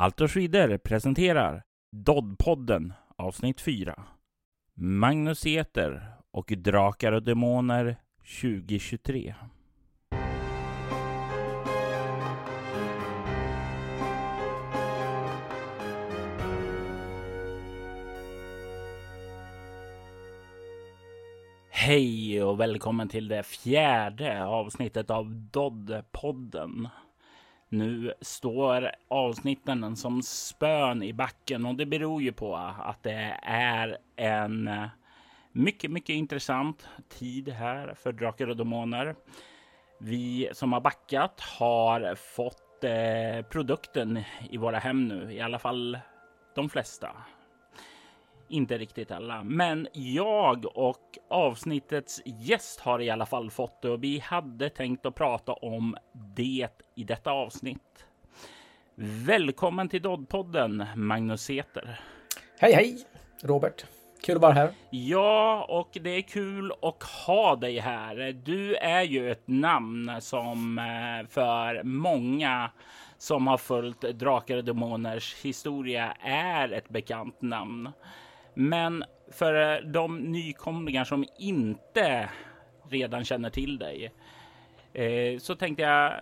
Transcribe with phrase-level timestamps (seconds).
[0.00, 4.02] Altor Schwider presenterar Doddpodden avsnitt 4.
[4.74, 7.96] Magnus Eter och Drakar och Demoner
[8.40, 9.34] 2023.
[21.70, 26.88] Hej och välkommen till det fjärde avsnittet av Dodd-podden.
[27.72, 33.98] Nu står avsnitten som spön i backen och det beror ju på att det är
[34.16, 34.88] en eh,
[35.52, 39.14] mycket, mycket intressant tid här för Drakar och Demoner.
[40.00, 45.98] Vi som har backat har fått eh, produkten i våra hem nu, i alla fall
[46.54, 47.16] de flesta.
[48.50, 54.04] Inte riktigt alla, men jag och avsnittets gäst har i alla fall fått det och
[54.04, 58.06] vi hade tänkt att prata om det i detta avsnitt.
[59.26, 62.00] Välkommen till Doddpodden, Magnus Seter.
[62.58, 63.06] Hej, hej!
[63.42, 63.84] Robert.
[64.22, 64.70] Kul att vara här.
[64.90, 68.32] Ja, och det är kul att ha dig här.
[68.32, 72.70] Du är ju ett namn som eh, för många
[73.18, 77.88] som har följt Drakar och Demoners historia är ett bekant namn.
[78.54, 82.30] Men för eh, de nykomlingar som inte
[82.88, 84.12] redan känner till dig
[84.92, 86.12] eh, så tänkte jag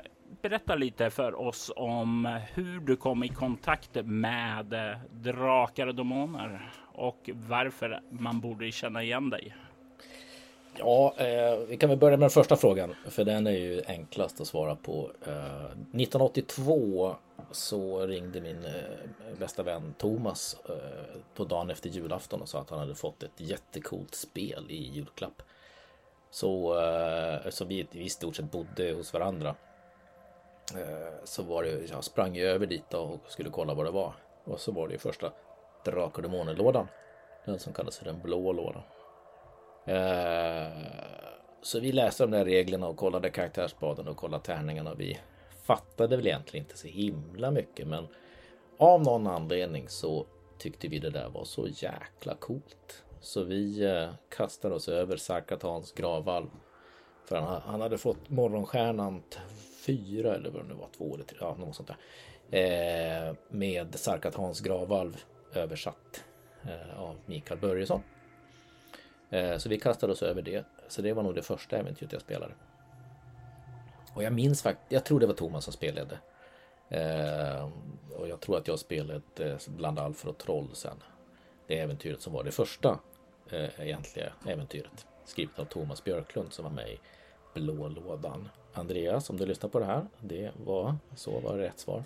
[0.42, 6.70] berätta lite för oss om hur du kom i kontakt med eh, drakar och demoner
[6.92, 9.54] och varför man borde känna igen dig.
[10.78, 14.40] Ja, eh, vi kan väl börja med den första frågan, för den är ju enklast
[14.40, 15.10] att svara på.
[15.26, 17.16] Eh, 1982
[17.50, 22.70] så ringde min eh, bästa vän Thomas eh, på dagen efter julafton och sa att
[22.70, 25.42] han hade fått ett jättekult spel i julklapp.
[26.30, 29.54] Så, eh, så vi, vi i stort sett bodde hos varandra.
[30.74, 34.12] Eh, så var det, jag sprang ju över dit och skulle kolla vad det var.
[34.44, 35.32] Och så var det ju första
[35.84, 36.88] Drakar och Demoner-lådan.
[37.44, 38.82] Den som kallas för den blå lådan.
[39.88, 40.68] Eh,
[41.62, 44.94] så vi läste de där reglerna och kollade karaktärsbaden och kollade tärningarna.
[44.94, 45.18] Vi
[45.62, 48.06] fattade väl egentligen inte så himla mycket men
[48.78, 50.26] av någon anledning så
[50.58, 53.04] tyckte vi det där var så jäkla coolt.
[53.20, 56.48] Så vi eh, kastade oss över Sarkatans gravvalv.
[57.24, 59.22] För han, han hade fått Morgonstjärnan
[59.86, 61.98] fyra eller vad det nu var, två eller tre, ja något sånt där.
[62.50, 65.16] Eh, med Sarkatans gravvalv
[65.54, 66.24] översatt
[66.62, 68.02] eh, av Mikael Börjesson.
[69.30, 70.64] Eh, så vi kastade oss över det.
[70.88, 72.52] Så det var nog det första äventyret jag spelade.
[74.14, 76.18] Och jag minns faktiskt, jag tror det var Thomas som spelade.
[76.88, 77.68] Eh,
[78.16, 79.20] och jag tror att jag spelade
[79.66, 81.02] bland Alfred och Troll sen.
[81.66, 82.98] Det äventyret som var det första
[83.50, 85.06] eh, egentliga äventyret.
[85.24, 86.98] Skrivet av Thomas Björklund som var med i
[87.54, 88.48] Blå lådan.
[88.72, 92.04] Andreas, om du lyssnar på det här, det var så var det rätt svar.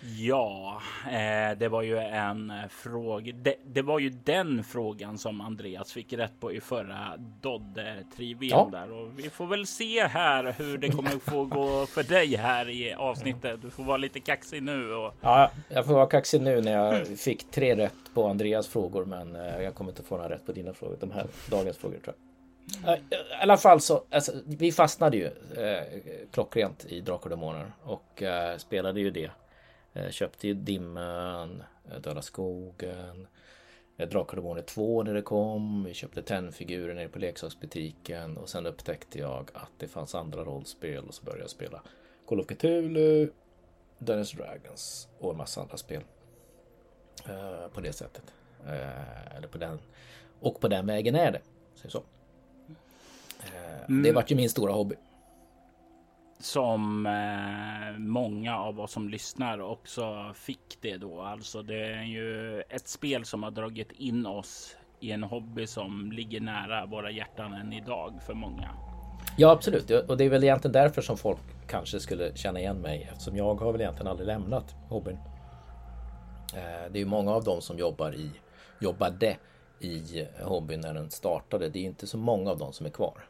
[0.00, 3.32] Ja, eh, det var ju en fråga.
[3.32, 8.78] Det, det, var ju den frågan som Andreas fick rätt på i förra Dodde-trivian ja.
[8.78, 12.36] där och vi får väl se här hur det kommer att få gå för dig
[12.36, 13.62] här i avsnittet.
[13.62, 14.94] Du får vara lite kaxig nu.
[14.94, 15.14] Och...
[15.20, 19.36] Ja, jag får vara kaxig nu när jag fick tre rätt på Andreas frågor, men
[19.36, 20.96] eh, jag kommer inte få några rätt på dina frågor.
[21.00, 22.14] De här dagens frågor tror
[22.84, 22.98] jag.
[22.98, 23.00] I
[23.40, 25.82] alla fall så, alltså, vi fastnade ju eh,
[26.32, 29.30] klockrent i Drakar och Demoner och eh, spelade ju det Eh,
[30.10, 33.26] köpte ju Dimman, eh, Döda skogen,
[33.96, 35.84] eh, Drakar och Demoner 2 när det kom.
[35.84, 41.04] Vi köpte tennfigurer nere på leksaksbutiken och sen upptäckte jag att det fanns andra rollspel
[41.08, 41.82] och så började jag spela
[42.26, 43.30] Call of Cthulhu,
[43.98, 46.02] Dungeons Dragons och en massa andra spel.
[47.74, 48.22] på det sättet.
[49.36, 49.78] eller på den.
[50.40, 51.40] Och på den vägen är det.
[51.88, 52.02] Så.
[53.88, 54.02] Mm.
[54.02, 54.96] Det vart ju min stora hobby
[56.38, 61.20] som eh, många av oss som lyssnar också fick det då.
[61.20, 66.12] Alltså det är ju ett spel som har dragit in oss i en hobby som
[66.12, 68.70] ligger nära våra hjärtan än idag för många.
[69.36, 73.08] Ja absolut och det är väl egentligen därför som folk kanske skulle känna igen mig
[73.12, 75.18] eftersom jag har väl egentligen aldrig lämnat hobbyn.
[76.54, 78.30] Eh, det är ju många av dem som jobbar i,
[78.80, 79.36] jobbade
[79.80, 81.68] i hobbyn när den startade.
[81.68, 83.24] Det är inte så många av dem som är kvar.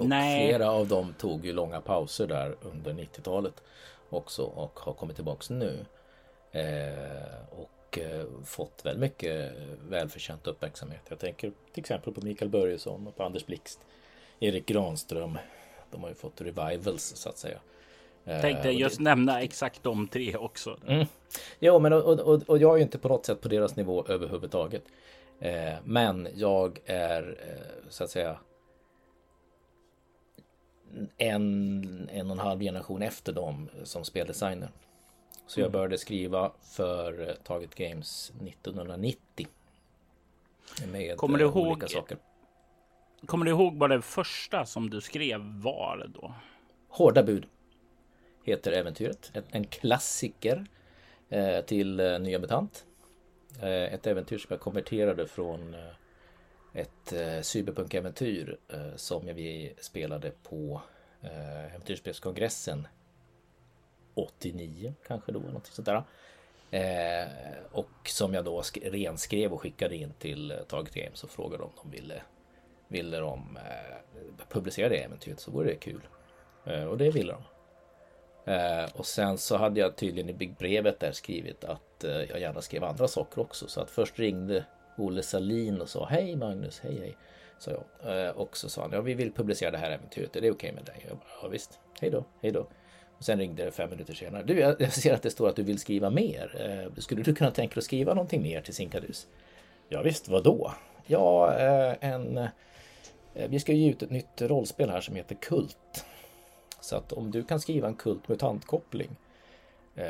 [0.00, 0.48] Och Nej.
[0.48, 3.62] flera av dem tog ju långa pauser där under 90-talet
[4.10, 5.84] också och har kommit tillbaks nu.
[6.52, 6.62] Eh,
[7.50, 9.52] och eh, fått väldigt mycket
[9.88, 11.00] välförtjänt uppmärksamhet.
[11.08, 13.80] Jag tänker till exempel på Mikael Börjesson och på Anders Blixt.
[14.40, 15.38] Erik Granström.
[15.90, 17.58] De har ju fått revivals så att säga.
[18.24, 19.04] Eh, Tänkte just det...
[19.04, 20.76] nämna exakt de tre också.
[20.86, 21.06] Mm.
[21.58, 24.04] Jo, men och, och, och jag är ju inte på något sätt på deras nivå
[24.08, 24.82] överhuvudtaget.
[25.40, 28.38] Eh, men jag är eh, så att säga
[31.18, 34.68] en, en och en halv generation efter dem som speldesigner.
[35.46, 39.46] Så jag började skriva för eh, Target Games 1990.
[40.92, 42.18] Med Kommer du eh, ihåg- olika saker.
[43.26, 46.34] Kommer du ihåg vad det första som du skrev var då?
[46.88, 47.46] Hårda bud
[48.44, 49.32] heter äventyret.
[49.50, 50.66] En- klassiker
[51.28, 52.84] eh, till Nya Mutant.
[53.62, 55.74] Eh, ett äventyr som jag konverterade från
[56.74, 57.40] ett eh,
[58.68, 60.82] eh, som vi spelade på
[61.22, 62.86] eh, Äventyrsspelskongressen
[64.14, 66.04] 89 kanske då, något sånt där.
[66.70, 67.28] Eh,
[67.72, 71.70] och som jag då renskrev och skickade in till eh, Target Games och frågade om
[71.82, 72.22] de ville,
[72.88, 76.00] ville de eh, publicera det äventyret så vore det kul.
[76.64, 77.42] Eh, och det ville de.
[78.92, 83.08] Och sen så hade jag tydligen i brevet där skrivit att jag gärna skrev andra
[83.08, 83.68] saker också.
[83.68, 84.64] Så att först ringde
[84.96, 87.16] Olle Salin och sa Hej Magnus, hej hej.
[87.58, 88.26] Sa jag.
[88.26, 90.72] Eh, och så sa han, ja vi vill publicera det här äventyret, är det okej
[90.72, 91.04] med dig?
[91.08, 92.66] Jag bara, ja visst, hej då, hej då.
[93.18, 94.42] Och sen ringde det fem minuter senare.
[94.42, 96.56] Du, jag, ser att det står att du vill skriva mer.
[96.60, 99.26] Eh, skulle du kunna tänka dig att skriva någonting mer till Sinkadus?
[99.88, 100.72] Ja visst, vad då?
[101.06, 102.48] Ja, eh, en...
[103.32, 106.04] Vi ska ge ut ett nytt rollspel här som heter Kult.
[106.80, 109.10] Så att om du kan skriva en Kult mutantkoppling
[109.94, 110.04] eh,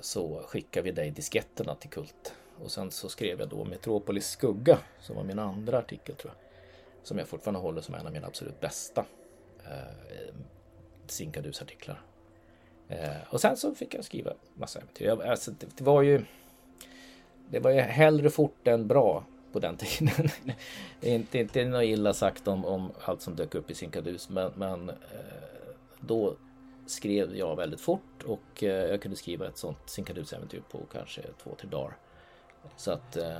[0.00, 2.34] så skickar vi dig disketterna till Kult.
[2.62, 6.44] Och sen så skrev jag då Metropolis skugga som var min andra artikel tror jag.
[7.06, 9.04] Som jag fortfarande håller som en av mina absolut bästa
[9.64, 10.34] eh,
[11.06, 12.02] Sinkadus-artiklar.
[12.88, 15.06] Eh, och sen så fick jag skriva massa äventyr.
[15.06, 16.24] Jag, alltså, det, det var ju
[17.50, 20.28] Det var ju hellre fort än bra på den tiden.
[21.00, 24.28] det är inte, inte något illa sagt om, om allt som dök upp i Sinkadus
[24.28, 24.94] men, men eh,
[26.00, 26.36] då
[26.86, 31.54] skrev jag väldigt fort och eh, jag kunde skriva ett sånt Sinkadus-äventyr på kanske två,
[31.60, 31.96] tre dagar.
[32.76, 33.38] Så att eh,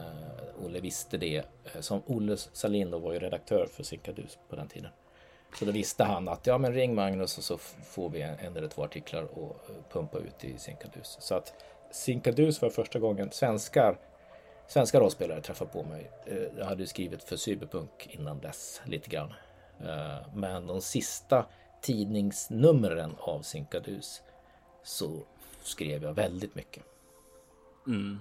[0.65, 1.37] Olle visste det.
[1.65, 4.91] Eh, som Olle Salin då var ju redaktör för Sinkadus på den tiden.
[5.59, 8.57] Så då visste han att ja men ring Magnus och så får vi en, en
[8.57, 11.17] eller två artiklar och eh, pumpa ut i Sinkadus.
[11.21, 11.55] Så att
[11.91, 13.99] Sinkadus var första gången svenskar
[14.69, 16.11] Svenska rollspelare träffade på mig.
[16.27, 19.35] Eh, jag hade ju skrivit för Cyberpunk innan dess lite grann.
[20.35, 21.47] Men de sista
[21.81, 24.23] tidningsnumren av Sinkadus
[24.83, 25.23] så
[25.63, 26.83] skrev jag väldigt mycket.
[27.87, 28.21] Mm.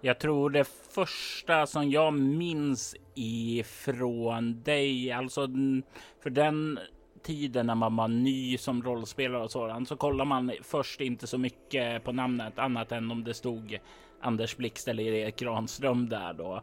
[0.00, 0.64] Jag tror det
[0.94, 5.48] första som jag minns ifrån dig, alltså
[6.22, 6.78] för den
[7.22, 11.38] tiden när man var ny som rollspelare och sådant, så kollar man först inte så
[11.38, 13.78] mycket på namnet annat än om det stod
[14.20, 16.62] Anders Blixt eller Erik Granström där då.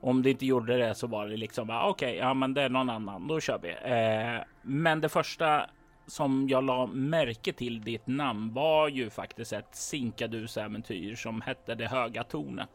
[0.00, 2.62] Om det inte gjorde det så var det liksom bara ah, okej, ja, men det
[2.62, 3.26] är någon annan.
[3.28, 3.68] Då kör vi.
[3.68, 5.66] Eh, men det första
[6.06, 11.74] som jag la märke till ditt namn var ju faktiskt ett Sinkadus äventyr som hette
[11.74, 12.68] Det höga tornet.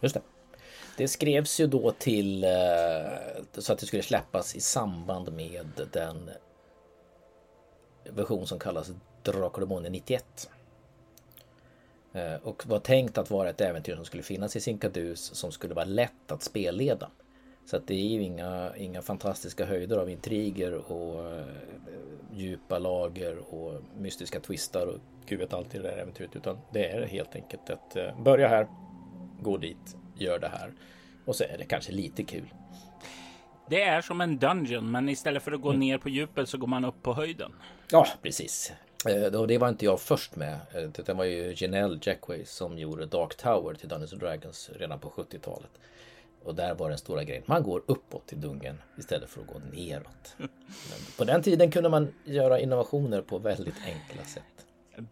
[0.00, 0.22] Just det.
[0.96, 2.50] Det skrevs ju då till eh,
[3.58, 6.30] så att det skulle släppas i samband med den
[8.04, 10.50] version som kallas Drakar och Demoner 91.
[12.12, 15.74] Eh, och var tänkt att vara ett äventyr som skulle finnas i Sinkadus som skulle
[15.74, 17.10] vara lätt att spelleda.
[17.66, 21.44] Så att det är ju inga, inga fantastiska höjder av intriger och eh,
[22.34, 26.36] djupa lager och mystiska twistar och gud vet allt i det där äventyret.
[26.36, 28.66] Utan det är helt enkelt att eh, börja här,
[29.40, 30.72] gå dit, gör det här.
[31.24, 32.48] Och så är det kanske lite kul.
[33.68, 36.66] Det är som en dungeon, men istället för att gå ner på djupet så går
[36.66, 37.52] man upp på höjden.
[37.90, 38.72] Ja, precis.
[39.08, 40.52] Eh, Det var inte jag först med.
[40.74, 45.10] Eh, Det var ju Janelle Jackway som gjorde Dark Tower till Dungeons Dragons redan på
[45.10, 45.70] 70-talet.
[46.46, 47.42] Och där var den stora grejen.
[47.46, 50.34] Man går uppåt i dungen istället för att gå neråt.
[50.38, 50.48] Men
[51.18, 54.42] på den tiden kunde man göra innovationer på väldigt enkla sätt.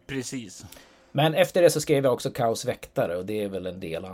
[0.07, 0.65] Precis.
[1.13, 4.05] Men efter det så skrev jag också Kaos Väktare och det är väl en del,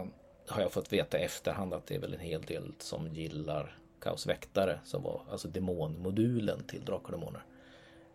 [0.47, 3.79] har jag fått veta i efterhand, att det är väl en hel del som gillar
[4.01, 7.43] Kaos Väktare som var alltså demonmodulen till Drakar och Demoner.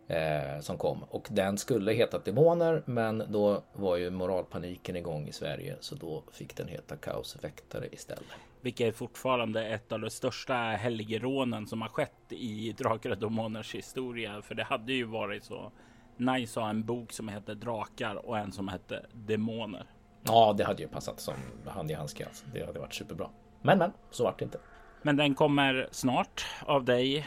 [0.08, 5.32] Eh, som kom och den skulle heta Demoner men då var ju moralpaniken igång i
[5.32, 8.26] Sverige så då fick den heta Kaos Väktare istället.
[8.62, 13.76] Vilket är fortfarande ett av de största helgerånen som har skett i Drakar och Demoners
[13.76, 14.42] historia.
[14.42, 15.72] För det hade ju varit så
[16.18, 19.86] nice att ha en bok som heter Drakar och en som hette Demoner.
[20.24, 21.34] Ja, det hade ju passat som
[21.66, 22.26] hand i handske.
[22.26, 22.46] Alltså.
[22.54, 23.30] Det hade varit superbra.
[23.62, 24.60] Men men, så vart det inte.
[25.06, 27.26] Men den kommer snart av dig.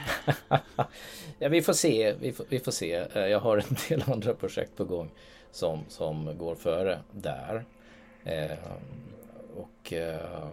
[1.39, 2.15] Ja, vi får se.
[2.21, 2.95] Vi får, vi får se.
[2.95, 5.11] Eh, jag har en del andra projekt på gång
[5.51, 7.65] som, som går före där.
[8.25, 8.59] Eh,
[9.57, 10.49] och eh,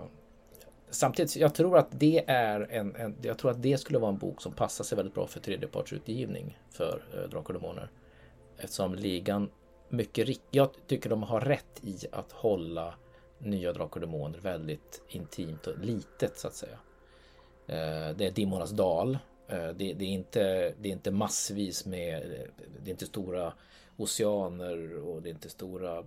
[0.90, 4.18] samtidigt, jag tror att det är en, en, jag tror att det skulle vara en
[4.18, 7.90] bok som passar sig väldigt bra för tredjepartsutgivning för eh, Drakar och Demoner.
[8.58, 9.50] Eftersom ligan
[9.90, 12.94] mycket riktigt, jag tycker de har rätt i att hålla
[13.38, 16.78] nya Drakar och Demoner väldigt intimt och litet så att säga.
[17.68, 19.18] Eh, Det är Dimmornas dal.
[19.48, 22.22] Eh, Det, det, är inte, det är inte massvis med,
[22.84, 23.54] det är inte stora
[23.98, 26.04] oceaner och det är inte stora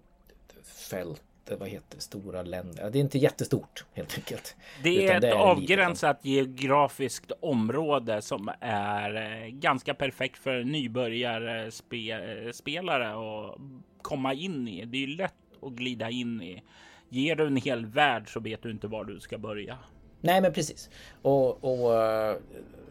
[0.91, 1.23] fält
[1.59, 2.91] vad heter stora länder.
[2.91, 4.57] Det är inte jättestort helt enkelt.
[4.83, 13.15] Det är ett det är avgränsat geografiskt område som är eh, ganska perfekt för nybörjarspelare
[13.15, 13.59] att
[14.03, 14.85] komma in i.
[14.85, 16.63] Det är lätt att glida in i.
[17.09, 19.79] Ger du en hel värld så vet du inte var du ska börja.
[20.21, 20.91] Nej, men precis.
[21.23, 22.37] Och, och eh,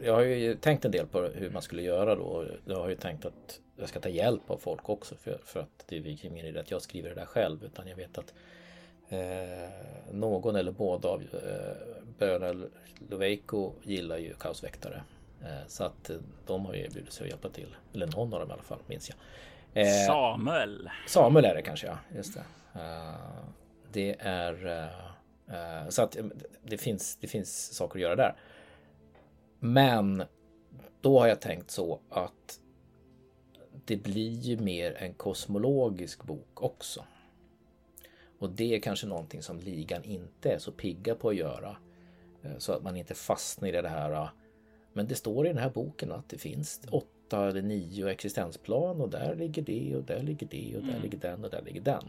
[0.02, 2.44] jag har ju tänkt en del på hur man skulle göra då.
[2.64, 5.84] Jag har ju tänkt att jag ska ta hjälp av folk också för, för att
[5.86, 8.34] det är ingen idé att jag skriver det där själv utan jag vet att
[9.08, 9.70] eh,
[10.12, 12.66] någon eller båda av eh, Bernal
[13.10, 15.02] Loveiko gillar ju kaosväktare.
[15.42, 16.10] Eh, så att
[16.46, 17.76] de har ju erbjudit sig att hjälpa till.
[17.94, 19.18] Eller någon av dem i alla fall minns jag.
[19.84, 20.90] Eh, Samuel.
[21.06, 22.44] Samuel är det kanske ja, just det.
[22.80, 23.14] Uh,
[23.92, 24.88] det är
[25.88, 26.16] så att
[26.62, 28.36] det finns, det finns saker att göra där.
[29.58, 30.22] Men
[31.00, 32.60] då har jag tänkt så att
[33.84, 37.04] det blir ju mer en kosmologisk bok också.
[38.38, 41.76] Och det är kanske någonting som ligan inte är så pigga på att göra.
[42.42, 44.12] Eh, så att man inte fastnar i det här.
[44.12, 44.28] Eh,
[44.92, 49.10] men det står i den här boken att det finns åtta eller nio existensplan och
[49.10, 51.02] där ligger det och där ligger det och där mm.
[51.02, 52.08] ligger den och där ligger den.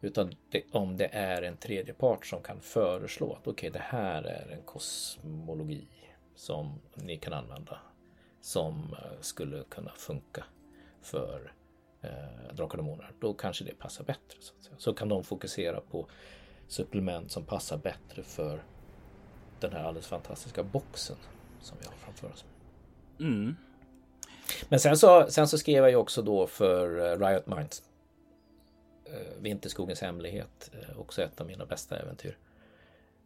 [0.00, 3.84] Utan det, om det är en tredje part som kan föreslå att okej, okay, det
[3.86, 5.88] här är en kosmologi
[6.34, 7.78] som ni kan använda
[8.40, 10.44] som eh, skulle kunna funka
[11.02, 11.52] för
[12.02, 14.38] eh, Drakar och Demoner, då kanske det passar bättre.
[14.40, 16.06] Så, så kan de fokusera på
[16.68, 18.62] supplement som passar bättre för
[19.60, 21.16] den här alldeles fantastiska boxen
[21.60, 22.44] som vi har framför oss.
[23.20, 23.56] Mm.
[24.68, 27.82] Men sen så, sen så skrev jag ju också då för uh, Riot Minds.
[29.12, 32.36] Uh, Vinterskogens hemlighet, uh, också ett av mina bästa äventyr.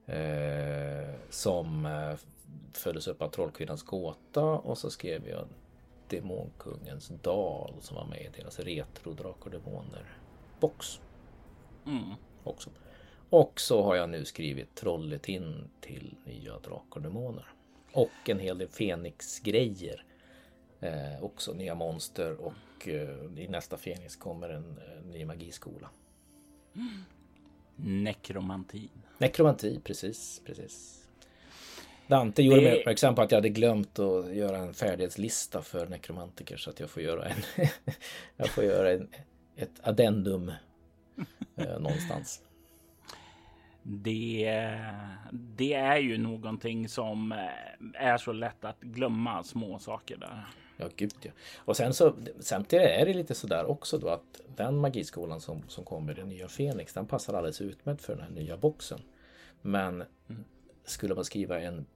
[0.08, 1.88] Uh, som
[2.72, 5.48] följdes upp av Trollkvinnans gåta och så skrev jag
[6.08, 10.18] Demonkungens dal som var med i deras retro Drakar och Demoner
[10.62, 11.00] box.
[11.86, 12.14] Mm.
[12.44, 12.70] Också.
[13.30, 17.46] Och så har jag nu skrivit Trolletin till nya Drakar och Demoner.
[17.92, 20.04] Och en hel del Fenix-grejer.
[20.82, 25.90] Eh, också nya monster och eh, i nästa Fenix kommer en eh, ny magiskola.
[26.76, 27.04] Mm.
[28.04, 28.88] Nekromanti.
[29.18, 31.08] Nekromanti, precis, precis.
[32.06, 32.70] Dante gjorde det...
[32.70, 36.80] mig uppmärksam på att jag hade glömt att göra en färdighetslista för nekromantiker så att
[36.80, 37.42] jag får göra en
[38.36, 39.08] jag får göra en,
[39.56, 40.52] ett addendum
[41.56, 42.42] eh, någonstans.
[43.82, 44.80] Det,
[45.32, 47.38] det är ju någonting som eh,
[47.94, 50.46] är så lätt att glömma små saker där.
[50.82, 51.30] Ja, gud ja.
[51.56, 55.84] Och sen så samtidigt är det lite sådär också då att den magiskolan som, som
[55.84, 59.00] kommer, den nya Fenix, den passar alldeles utmärkt för den här nya boxen.
[59.62, 60.44] Men mm.
[60.84, 61.86] skulle man skriva en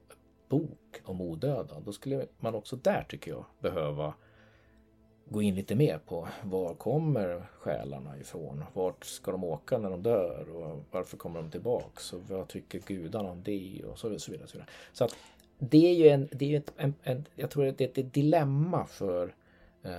[0.49, 4.15] bok om odöda, då skulle man också där tycker jag behöva
[5.29, 8.65] gå in lite mer på var kommer själarna ifrån?
[8.73, 10.51] Vart ska de åka när de dör?
[10.51, 12.13] Och varför kommer de tillbaks?
[12.13, 13.83] Och vad tycker gudarna om det?
[13.85, 14.21] Och så vidare.
[14.21, 15.17] Så, vidare, så, att
[15.59, 18.15] det är ju en, det är ett, en, en, jag tror att det är ett
[18.15, 19.35] dilemma för
[19.83, 19.91] eh,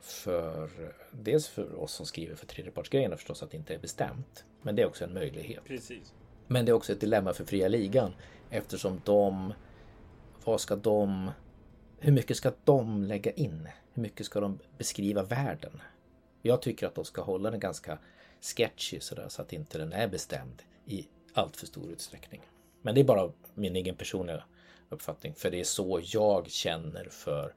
[0.00, 0.70] för
[1.10, 4.44] dels för oss som skriver för tredjepartsgrejerna förstås att det inte är bestämt.
[4.62, 5.64] Men det är också en möjlighet.
[5.64, 6.14] Precis.
[6.46, 8.14] Men det är också ett dilemma för fria ligan
[8.50, 9.52] eftersom de,
[10.44, 11.30] vad ska de,
[11.98, 13.68] hur mycket ska de lägga in?
[13.92, 15.80] Hur mycket ska de beskriva världen?
[16.42, 17.98] Jag tycker att de ska hålla den ganska
[18.40, 22.42] sketchy sådär så att inte den är bestämd i allt för stor utsträckning.
[22.82, 24.42] Men det är bara min egen personliga
[24.88, 27.54] uppfattning, för det är så jag känner för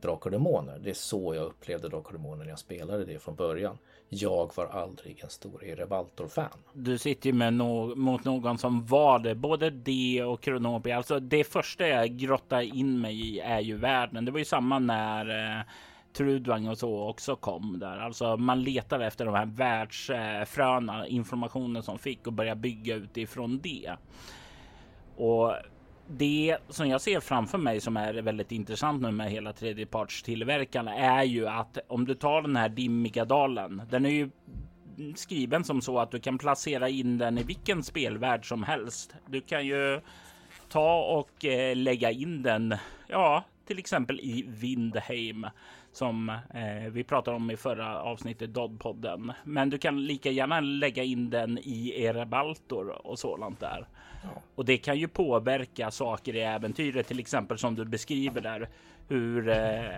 [0.00, 0.78] Drakar och Demoner.
[0.78, 3.78] Det är så jag upplevde Drakar och Demoner när jag spelade det från början.
[4.08, 6.58] Jag var aldrig en stor Erevaltor-fan.
[6.72, 10.92] Du sitter ju med no mot någon som var det, både det och Kronobi.
[10.92, 14.24] Alltså det första jag grottar in mig i är ju världen.
[14.24, 15.64] Det var ju samma när eh,
[16.12, 17.98] Trudvang och så också kom där.
[17.98, 23.60] Alltså man letar efter de här världsfröna eh, informationen som fick och börjar bygga utifrån
[23.62, 23.92] det.
[25.16, 25.54] Och
[26.08, 31.22] det som jag ser framför mig som är väldigt intressant nu med hela tredjepartstillverkarna är
[31.22, 33.82] ju att om du tar den här dimmiga dalen.
[33.90, 34.30] Den är ju
[35.14, 39.14] skriven som så att du kan placera in den i vilken spelvärld som helst.
[39.26, 40.00] Du kan ju
[40.68, 42.74] ta och eh, lägga in den,
[43.08, 45.46] ja, till exempel i Vindheim
[45.92, 49.32] som eh, vi pratade om i förra avsnittet Doddpodden.
[49.44, 53.86] Men du kan lika gärna lägga in den i Erebaltor och sådant där.
[54.54, 58.68] Och det kan ju påverka saker i äventyret, till exempel som du beskriver där.
[59.08, 59.96] Hur, eh,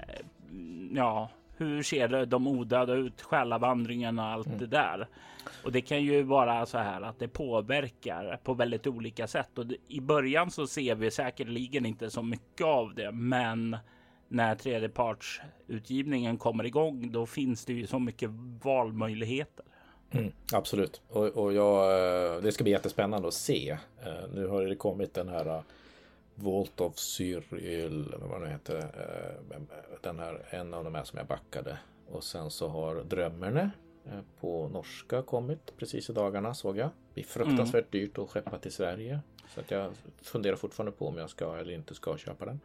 [0.93, 3.23] ja, hur ser de odöda ut?
[3.23, 4.59] Själavandringen och allt mm.
[4.59, 5.09] det där.
[5.65, 9.59] Och det kan ju vara så här att det påverkar på väldigt olika sätt.
[9.59, 13.77] Och i början så ser vi säkerligen inte så mycket av det, men
[14.35, 18.31] när tredjepartsutgivningen kommer igång, då finns det ju så mycket
[18.63, 19.65] valmöjligheter.
[20.11, 21.83] Mm, absolut, och, och jag,
[22.37, 23.79] eh, det ska bli jättespännande att se.
[24.07, 25.63] Uh, nu har det kommit den här uh,
[26.35, 28.91] Volt of Cyril, vad det heter.
[30.03, 31.79] Den här, en av de här som jag backade.
[32.09, 33.71] Och sen så har Drömmerne
[34.41, 36.87] på norska kommit precis i dagarna såg jag.
[36.89, 38.07] Det blir fruktansvärt mm.
[38.07, 39.21] dyrt att skeppa till Sverige.
[39.55, 42.61] Så att jag funderar fortfarande på om jag ska eller inte ska köpa den.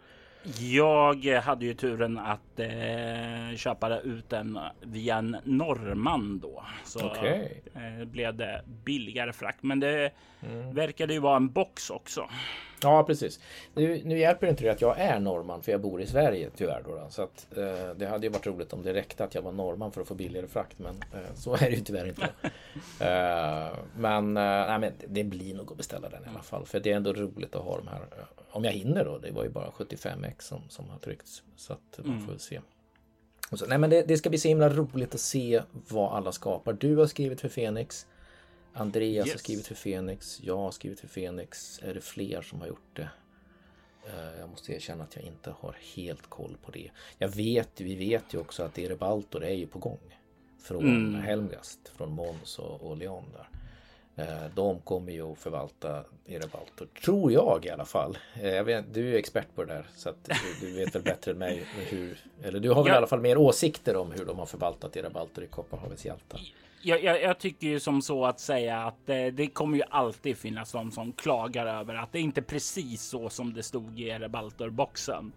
[0.59, 6.65] Jag hade ju turen att eh, köpa ut den via en norrman då.
[6.85, 7.47] Så okay.
[7.75, 9.63] eh, blev det billigare frakt.
[9.63, 10.73] Men det mm.
[10.73, 12.29] verkade ju vara en box också.
[12.83, 13.39] Ja, precis.
[13.73, 16.49] Nu, nu hjälper det inte det att jag är norrman för jag bor i Sverige
[16.55, 16.81] tyvärr.
[16.85, 17.07] Då, då.
[17.09, 19.91] Så att, eh, det hade ju varit roligt om det räckte att jag var norrman
[19.91, 20.79] för att få billigare frakt.
[20.79, 22.29] Men eh, så är det ju tyvärr inte.
[22.99, 26.65] Eh, men, eh, nej, men det blir nog att beställa den i alla fall.
[26.65, 28.01] För det är ändå roligt att ha de här.
[28.01, 29.17] Eh, om jag hinner då.
[29.17, 31.43] Det var ju bara 75x som, som har tryckts.
[31.55, 32.27] Så att man mm.
[32.27, 32.59] får se.
[33.53, 36.73] Så, nej, men det, det, ska bli så himla roligt att se vad alla skapar.
[36.73, 38.07] Du har skrivit för Fenix.
[38.73, 39.33] Andreas yes.
[39.33, 40.39] har skrivit för Fenix.
[40.43, 41.79] Jag har skrivit för Fenix.
[41.83, 43.09] Är det fler som har gjort det?
[44.05, 46.89] Eh, jag måste erkänna att jag inte har helt koll på det.
[47.17, 49.99] Jag vet, vi vet ju också att Erebaltor är ju på gång.
[50.61, 51.21] Från mm.
[51.21, 53.49] Helmgast, från Måns och, och Leon där.
[54.15, 58.17] Eh, de kommer ju att förvalta Erebaltor, tror jag i alla fall.
[58.33, 61.03] Eh, jag vet, du är expert på det där så att du, du vet väl
[61.03, 62.93] bättre än mig hur, eller du har väl ja.
[62.93, 66.41] i alla fall mer åsikter om hur de har förvaltat Erebaltor i Kopparhavets hjältar.
[66.81, 70.37] Jag, jag, jag, tycker ju som så att säga att det, det kommer ju alltid
[70.37, 75.31] finnas de som klagar över att det inte precis så som det stod i Erebaltor-boxen.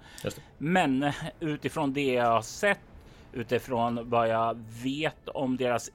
[0.58, 2.80] Men utifrån det jag har sett
[3.32, 5.90] utifrån vad jag vet om deras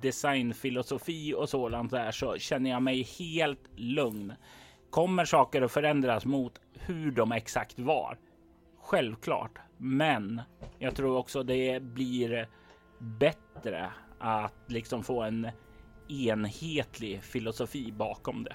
[0.00, 4.32] designfilosofi och sådant där så känner jag mig helt lugn.
[4.90, 8.18] Kommer saker att förändras mot hur de exakt var?
[8.80, 10.40] Självklart, men
[10.78, 12.48] jag tror också det blir
[12.98, 13.90] bättre
[14.22, 15.48] att liksom få en
[16.08, 18.54] enhetlig filosofi bakom det.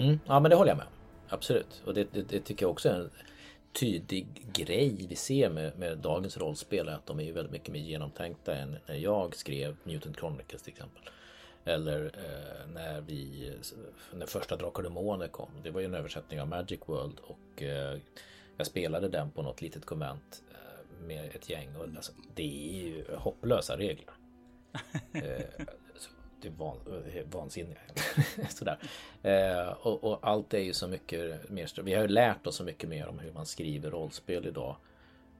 [0.00, 0.86] Mm, ja, men det håller jag med
[1.28, 3.10] Absolut, och det, det, det tycker jag också är en
[3.72, 6.88] tydlig grej vi ser med, med dagens rollspel.
[6.88, 10.72] Att de är ju väldigt mycket mer genomtänkta än när jag skrev Mutant Chronicles till
[10.72, 11.02] exempel.
[11.64, 13.52] Eller eh, när vi,
[14.12, 15.48] när första Drakar och Demoner kom.
[15.62, 17.98] Det var ju en översättning av Magic World och eh,
[18.56, 21.76] jag spelade den på något litet konvent eh, med ett gäng.
[21.76, 24.14] Och alltså, det är ju hopplösa regler.
[25.12, 25.66] Eh,
[26.40, 26.78] det är van,
[27.14, 27.78] eh, vansinniga.
[28.48, 28.78] Sådär.
[29.22, 31.82] Eh, och, och, allt är ju så mycket mer.
[31.82, 34.76] Vi har ju lärt oss så mycket mer om hur man skriver rollspel idag.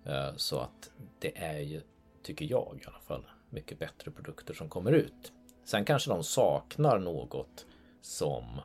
[0.04, 1.80] Eh, så att det är ju,
[2.22, 5.32] tycker jag i alla fall, mycket bättre produkter som kommer ut.
[5.64, 7.66] Sen kanske de saknar något
[8.00, 8.60] som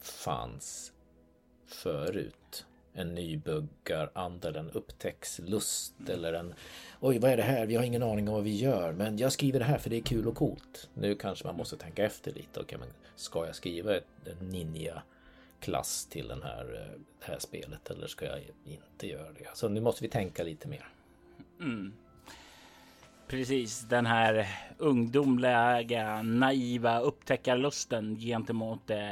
[0.00, 0.92] fanns
[1.66, 6.54] förut en nybuggaranda eller en upptäcktslust eller en
[7.00, 7.66] Oj, vad är det här?
[7.66, 9.96] Vi har ingen aning om vad vi gör, men jag skriver det här för det
[9.96, 10.88] är kul och coolt.
[10.94, 12.60] Nu kanske man måste tänka efter lite.
[12.60, 14.06] Okay, men ska jag skriva ett
[14.40, 15.02] ninja
[15.60, 19.48] klass till den här, eh, det här spelet eller ska jag inte göra det?
[19.54, 20.88] Så nu måste vi tänka lite mer.
[21.60, 21.92] Mm
[23.30, 24.46] precis den här
[24.78, 29.02] ungdomliga, naiva upptäckarlusten gentemot det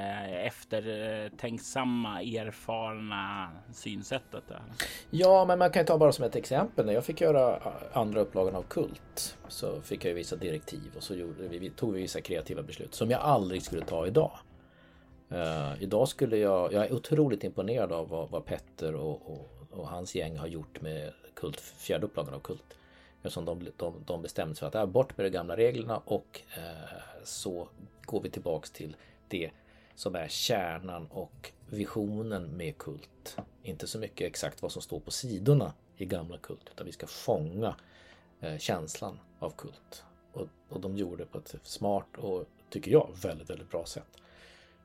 [0.46, 4.42] eftertänksamma, erfarna synsättet.
[4.48, 4.62] Där.
[5.10, 6.86] Ja, men man kan ta bara som ett exempel.
[6.86, 11.02] När jag fick göra eh, andra upplagan av Kult så fick jag vissa direktiv och
[11.02, 14.30] så gjorde vi, tog vi vissa kreativa beslut som jag aldrig skulle ta idag.
[15.32, 19.88] Uh, idag skulle jag, jag är otroligt imponerad av vad, vad Petter och, och, och,
[19.88, 22.77] hans gäng har gjort med Kult, fjärde upplagan av Kult.
[23.22, 26.40] Eftersom de, de, de bestämde sig för att äh, bort med de gamla reglerna och
[26.56, 27.68] eh, så
[28.02, 28.96] går vi tillbaks till
[29.28, 29.50] det
[29.94, 33.36] som är kärnan och visionen med kult.
[33.62, 37.06] Inte så mycket exakt vad som står på sidorna i gamla kult utan vi ska
[37.06, 37.74] fånga
[38.40, 40.04] eh, känslan av kult.
[40.32, 44.16] Och, och de gjorde det på ett smart och, tycker jag, väldigt, väldigt bra sätt.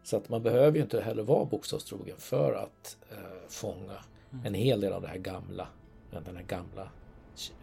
[0.04, 4.04] Så att man behöver ju inte heller vara bokstavstrogen för att eh, fånga
[4.46, 5.67] en hel del av det här gamla,
[6.12, 6.89] den här gamla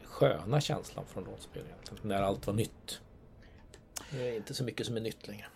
[0.05, 1.95] sköna känslan från rollspel egentligen.
[1.95, 3.01] Liksom, när allt var nytt.
[4.11, 5.47] Det är inte så mycket som är nytt längre.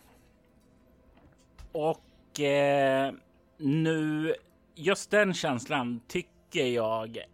[1.72, 3.12] Och eh,
[3.57, 4.35] nu,
[4.74, 7.24] just den känslan tycker jag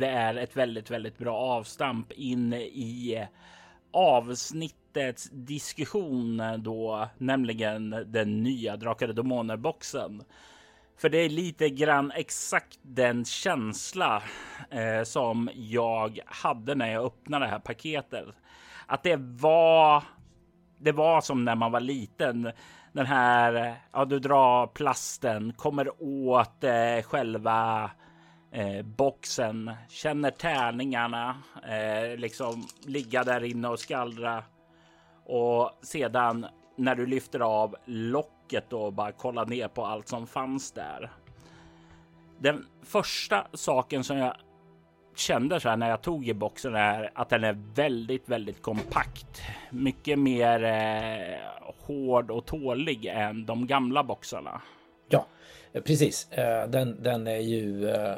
[0.00, 3.26] är ett väldigt, väldigt bra avstamp in i
[3.90, 10.24] avsnittets diskussion då, nämligen den nya Drakar och Demoner boxen.
[10.98, 14.22] För det är lite grann exakt den känsla
[14.70, 18.26] eh, som jag hade när jag öppnade det här paketet.
[18.86, 20.02] Att det var.
[20.78, 22.52] Det var som när man var liten.
[22.92, 27.90] Den här, ja du drar plasten, kommer åt eh, själva
[28.52, 31.36] eh, boxen, känner tärningarna,
[31.68, 34.44] eh, liksom ligga där inne och skallra.
[35.24, 37.76] Och sedan när du lyfter av
[38.46, 41.12] taket och bara kolla ner på allt som fanns där.
[42.38, 44.36] Den första saken som jag
[45.16, 49.42] kände så här när jag tog i boxen är att den är väldigt, väldigt kompakt.
[49.70, 51.38] Mycket mer eh,
[51.86, 54.62] hård och tålig än de gamla boxarna.
[55.08, 55.26] Ja,
[55.72, 56.32] eh, precis.
[56.32, 58.16] Eh, den, den är ju eh,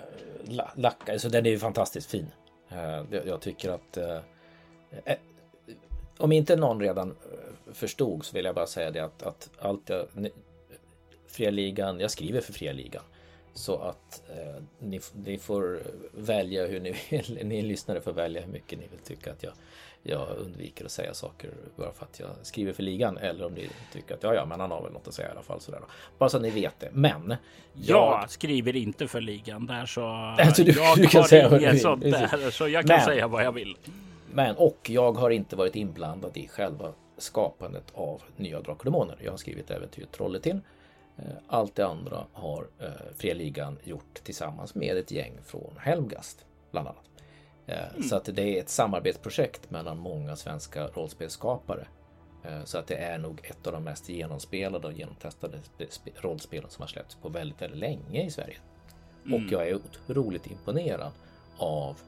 [0.75, 2.27] lackad, så den är ju fantastiskt fin.
[3.11, 3.99] Jag tycker att
[6.19, 7.15] om inte någon redan
[7.73, 10.07] förstod så vill jag bara säga det att, att allt jag,
[11.27, 13.03] Fria Ligan, jag skriver för Fria Ligan.
[13.55, 17.39] Så att eh, ni, ni, får välja hur ni vill.
[17.45, 19.53] Ni lyssnare får välja hur mycket ni vill tycka att jag,
[20.03, 23.17] jag undviker att säga saker bara för att jag skriver för ligan.
[23.17, 25.31] Eller om ni tycker att ja, ja, men han har väl något att säga i
[25.31, 25.61] alla fall.
[25.61, 25.87] Sådär då.
[26.19, 26.89] Bara så att ni vet det.
[26.93, 27.37] Men.
[27.73, 30.01] Jag, jag skriver inte för ligan där så.
[30.39, 33.27] Alltså, du, jag du kan har säga inget sånt där så jag kan men, säga
[33.27, 33.77] vad jag vill.
[34.33, 39.19] Men och jag har inte varit inblandad i själva skapandet av nya Drakar och Demoner.
[39.23, 40.63] Jag har skrivit äventyret Trolletin
[41.19, 46.47] Eh, allt det andra har eh, Fria Ligan gjort tillsammans med ett gäng från Helmgast
[46.71, 47.05] bland annat.
[47.67, 48.03] Eh, mm.
[48.03, 51.87] Så att det är ett samarbetsprojekt mellan många svenska rollspelsskapare.
[52.65, 55.59] Så att det är nog ett av de mest genomspelade och genomtestade
[56.15, 58.57] rollspelen som har släppts på väldigt, väldigt länge i Sverige.
[59.27, 59.35] Mm.
[59.35, 61.13] Och jag är otroligt imponerad
[61.59, 62.01] av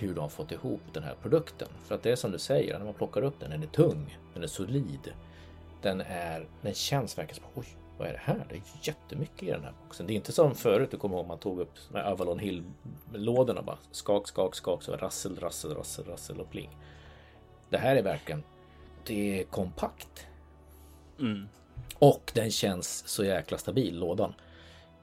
[0.00, 1.68] hur de har fått ihop den här produkten.
[1.84, 4.18] För att det är som du säger, när man plockar upp den, den är tung,
[4.34, 5.12] den är solid.
[5.82, 7.66] Den är, den känns verkligen som, oj,
[7.98, 8.46] vad är det här?
[8.48, 10.06] Det är jättemycket i den här boxen.
[10.06, 13.78] Det är inte som förut, du kommer ihåg man tog upp med Avalon Hill-lådorna bara
[13.90, 16.76] skak, skak, skak, så rassel, rassel, rassel, rassel och pling.
[17.70, 18.42] Det här är verkligen,
[19.06, 20.26] det är kompakt.
[21.18, 21.48] Mm.
[21.98, 24.34] Och den känns så jäkla stabil, lådan.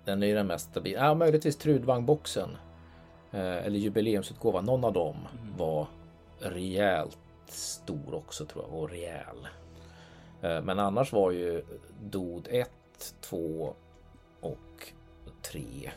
[0.06, 1.06] Den är ju den mest stabila.
[1.06, 2.50] Ja, möjligtvis Trudvang-boxen.
[3.32, 4.66] Eh, eller jubileumsutgåvan.
[4.66, 5.58] Någon av dem mm.
[5.58, 5.88] var
[6.40, 9.48] rejält stor också tror jag och rejäl.
[10.42, 11.64] Eh, men annars var ju
[12.02, 12.70] Dod 1
[13.22, 13.74] 2
[14.42, 14.94] och
[15.42, 15.92] 3.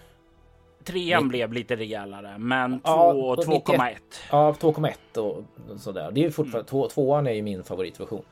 [0.85, 3.97] Trean blev lite rejälare, men 2 ja, och 2,1.
[4.31, 5.45] Ja, 2,1 och
[5.81, 6.11] sådär.
[6.13, 6.89] Det är fortfarande, mm.
[6.89, 8.25] tvåan är ju min favoritversion.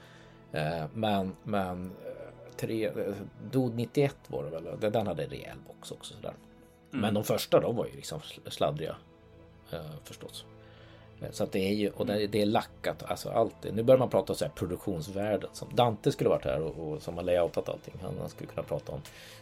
[0.52, 1.92] Eh, men, men
[2.56, 2.92] 3, eh,
[3.50, 6.32] Dod 91 var det väl, den hade rejäl box också sådär.
[6.90, 7.00] Mm.
[7.00, 8.96] Men de första de var ju liksom sladdriga
[10.04, 10.44] förstås.
[11.30, 13.74] Så att det är ju, och det är lackat, alltså alltid.
[13.74, 15.50] Nu börjar man prata om så här produktionsvärden.
[15.52, 17.94] Som Dante skulle varit här och, och som har layoutat allting.
[18.02, 19.00] Han skulle kunna prata om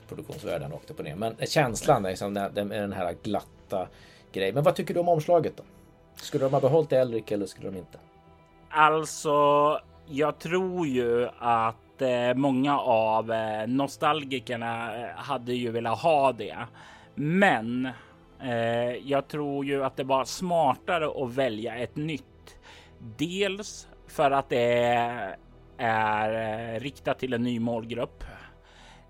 [0.09, 1.14] produktionsvärden och upp och ner.
[1.14, 3.88] Men känslan är liksom den, den här glatta
[4.32, 4.54] grejen.
[4.54, 5.62] Men vad tycker du om omslaget då?
[6.16, 7.98] Skulle de ha behållit Elric eller skulle de inte?
[8.70, 16.32] Alltså, jag tror ju att eh, många av eh, nostalgikerna eh, hade ju velat ha
[16.32, 16.56] det.
[17.16, 17.88] Men
[18.40, 22.59] Eh, jag tror ju att det var smartare att välja ett nytt.
[22.98, 24.83] Dels för att det
[25.79, 28.24] är eh, riktat till en ny målgrupp.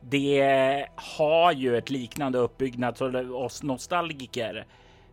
[0.01, 4.67] Det har ju ett liknande uppbyggnad så oss nostalgiker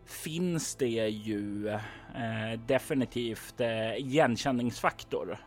[0.06, 5.38] finns det ju eh, definitivt eh, igenkänningsfaktor.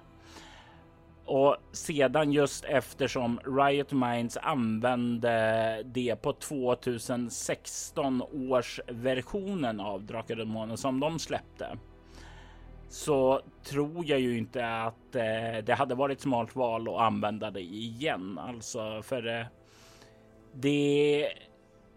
[1.27, 10.47] Och sedan just eftersom Riot Minds använde det på 2016 års versionen av Drakar och
[10.47, 11.79] Demoner som de släppte.
[12.89, 17.61] Så tror jag ju inte att eh, det hade varit smart val att använda det
[17.61, 18.39] igen.
[18.39, 19.47] Alltså för eh,
[20.53, 21.29] det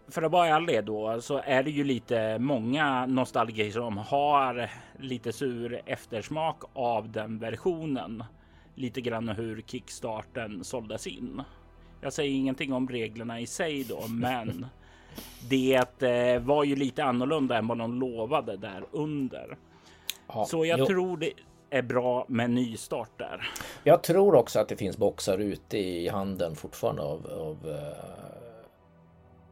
[0.08, 5.32] för att vara ärlig då så är det ju lite många nostalgiker som har lite
[5.32, 8.24] sur eftersmak av den versionen
[8.80, 11.42] lite grann hur kickstarten såldes in.
[12.00, 14.66] Jag säger ingenting om reglerna i sig då, men
[15.48, 19.56] det eh, var ju lite annorlunda än vad de lovade där under.
[20.26, 20.86] Ja, Så jag jo.
[20.86, 21.32] tror det
[21.70, 23.50] är bra med nystart där.
[23.84, 27.74] Jag tror också att det finns boxar ute i handeln fortfarande av, av uh,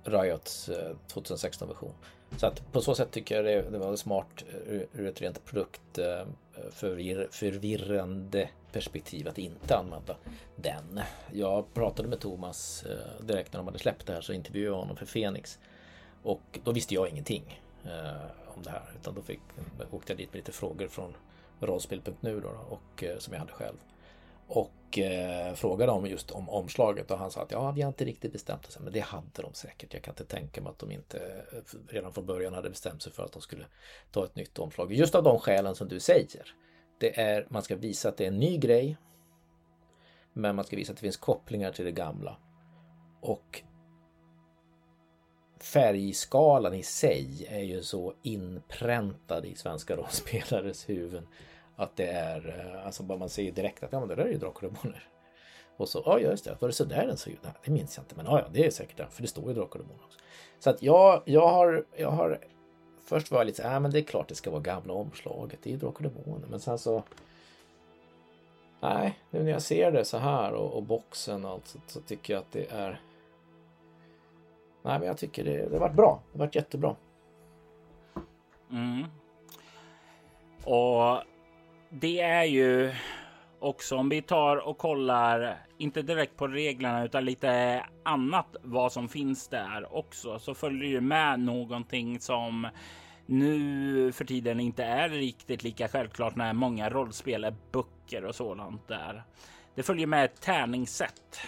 [0.04, 0.74] Riots uh,
[1.06, 1.92] 2016 version.
[2.36, 5.44] Så att på så sätt tycker jag det, det var smart ur, ur ett rent
[5.44, 6.26] produkt uh,
[6.70, 10.16] förvir förvirrande perspektiv att inte använda
[10.56, 11.00] den.
[11.32, 14.80] Jag pratade med Thomas eh, direkt när de hade släppt det här så intervjuade jag
[14.80, 15.58] honom för Fenix.
[16.22, 19.40] Och då visste jag ingenting eh, om det här utan då fick,
[19.90, 21.14] åkte jag dit med lite frågor från
[21.60, 23.76] rollspel.nu då, och, eh, som jag hade själv.
[24.48, 28.04] Och eh, frågade om just om omslaget och han sa att ja, vi har inte
[28.04, 28.78] riktigt bestämt oss.
[28.80, 29.94] Men det hade de säkert.
[29.94, 31.44] Jag kan inte tänka mig att de inte
[31.88, 33.64] redan från början hade bestämt sig för att de skulle
[34.12, 34.92] ta ett nytt omslag.
[34.92, 36.54] Just av de skälen som du säger.
[36.98, 38.96] Det är, man ska visa att det är en ny grej.
[40.32, 42.36] Men man ska visa att det finns kopplingar till det gamla.
[43.20, 43.62] Och
[45.60, 51.28] färgskalan i sig är ju så inpräntad i svenska rollspelares huvuden
[51.76, 54.32] Att det är, eh, alltså bara man ser direkt att ja men det där är
[54.32, 55.08] ju drakar och demoner.
[55.76, 57.40] Och så, ja just det, var det så där den såg ut?
[57.64, 59.54] Det minns jag inte, men ja, ja det är säkert det, för det står ju
[59.54, 60.18] drakar och demoner också.
[60.58, 62.40] Så att jag, jag har, jag har
[63.08, 65.58] Först var jag lite så ah, men det är klart det ska vara gamla omslaget,
[65.62, 66.46] det är ju drakar och demoner.
[66.48, 67.02] Men sen så
[68.80, 72.00] Nej, nu när jag ser det så här och, och boxen och allt så, så,
[72.00, 73.00] tycker jag att det är
[74.82, 76.22] Nej, men jag tycker det, det har varit bra.
[76.32, 76.96] Det har varit jättebra.
[78.70, 79.04] Mm.
[80.64, 81.22] Och
[81.88, 82.94] det är ju
[83.60, 89.08] också om vi tar och kollar, inte direkt på reglerna utan lite annat vad som
[89.08, 92.68] finns där också, så följer ju med någonting som
[93.26, 98.88] nu för tiden inte är riktigt lika självklart när många rollspel är böcker och sådant
[98.88, 99.22] där.
[99.74, 101.40] Det följer med ett tärningssätt.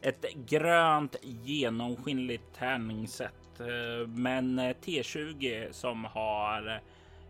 [0.00, 6.80] Ett grönt genomskinligt tärningssätt, eh, men eh, T20 som har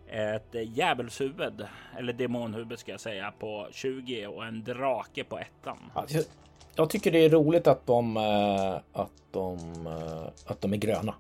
[0.09, 1.67] ett djävulshuvud
[1.99, 5.79] eller demonhuvud ska jag säga på 20 och en drake på ettan.
[5.95, 6.19] Alltså.
[6.75, 11.14] jag, tycker det är roligt att de, eh, att de, eh, att de är gröna.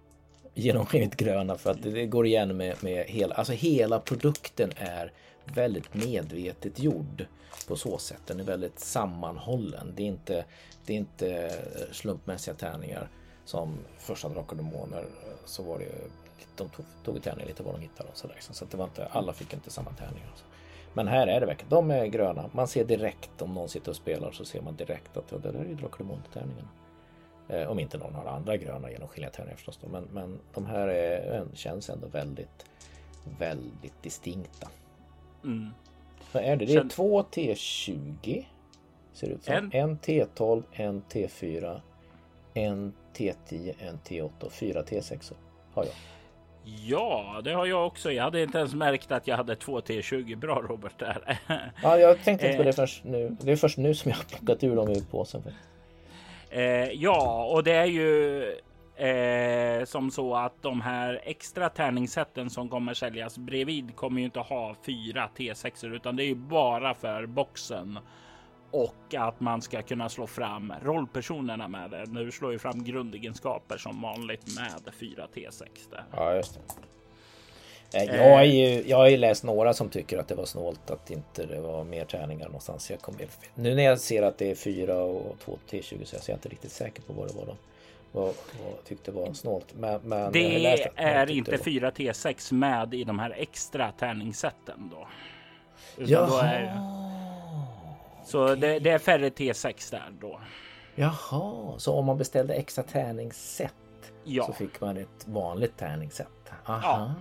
[0.54, 5.12] Genomskinligt gröna för att det går igen med, med hela, alltså hela produkten är
[5.44, 7.26] väldigt medvetet gjord
[7.68, 8.20] på så sätt.
[8.26, 9.92] Den är väldigt sammanhållen.
[9.96, 10.44] Det är inte,
[10.86, 13.08] det är inte eh, slumpmässiga tärningar
[13.44, 15.04] som första Drakar och Demoner
[15.44, 15.92] så var det
[16.56, 18.36] de tog, tog tärningar lite vad de hittade och sådär.
[18.40, 20.28] Så det var inte, alla fick inte samma tärningar.
[20.94, 22.50] Men här är det verkligen, de är gröna.
[22.52, 25.52] Man ser direkt om någon sitter och spelar så ser man direkt att ja, det
[25.52, 26.68] där är ju Demoner-tärningarna.
[27.48, 29.78] Eh, om inte någon har andra gröna genomskinliga tärningar förstås.
[29.82, 29.88] Då.
[29.88, 32.66] Men, men de här är, känns ändå väldigt,
[33.38, 34.68] väldigt distinkta.
[35.44, 35.70] Mm.
[36.32, 36.64] Vad är det?
[36.64, 38.44] Det är två T20.
[39.12, 39.54] Ser det ut som.
[39.54, 41.80] En, en T12, en T4,
[42.54, 45.32] en T10, en T8 och fyra T6
[45.74, 45.94] har jag.
[46.64, 48.12] Ja, det har jag också.
[48.12, 50.36] Jag hade inte ens märkt att jag hade två T20.
[50.36, 51.38] Bra Robert där.
[51.82, 52.74] ja, jag tänkte inte på det eh.
[52.74, 53.36] först nu.
[53.40, 55.42] Det är först nu som jag har plockat ur dem ur påsen.
[56.50, 58.42] Eh, ja, och det är ju
[58.96, 64.40] eh, som så att de här extra tärningssätten som kommer säljas bredvid kommer ju inte
[64.40, 67.98] ha fyra T6 utan det är ju bara för boxen
[68.74, 72.04] och att man ska kunna slå fram rollpersonerna med det.
[72.06, 75.62] Nu slår ju fram grundegenskaper som vanligt med 4 T6.
[75.90, 76.04] Där.
[76.10, 76.54] Ja, just
[77.90, 77.98] det.
[77.98, 80.90] Eh, jag, är ju, jag har ju läst några som tycker att det var snålt
[80.90, 82.90] att inte det var mer träningar någonstans.
[82.90, 83.14] Jag kom,
[83.54, 86.48] nu när jag ser att det är 4 och 2 T20 så är jag inte
[86.48, 87.56] riktigt säker på vad det var de
[88.12, 88.24] vad,
[88.64, 89.74] vad tyckte var snålt.
[89.78, 95.08] Men, men det är inte 4 T6 med i de här extra tärningssätten då.
[95.96, 96.74] Utan Då är,
[98.24, 100.40] så det, det, är färre T6 där då.
[100.94, 103.74] Jaha, så om man beställde extra tärningssätt
[104.24, 104.44] ja.
[104.44, 106.52] så fick man ett vanligt tärningssätt?
[106.66, 106.80] Aha.
[106.82, 107.14] Ja.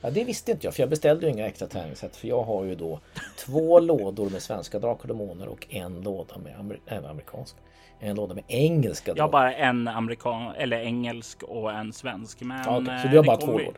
[0.00, 2.16] Ja, det visste inte jag, för jag beställde ju inga extra tärningssätt.
[2.16, 3.00] För jag har ju då
[3.36, 7.58] två lådor med svenska drakar och demoner och en låda med amer äh, amerikanska.
[8.00, 9.12] En låda med engelska.
[9.16, 12.40] Jag har bara en amerikan eller engelsk och en svensk.
[12.40, 13.02] Men ja, okay.
[13.02, 13.74] Så du har bara två lådor?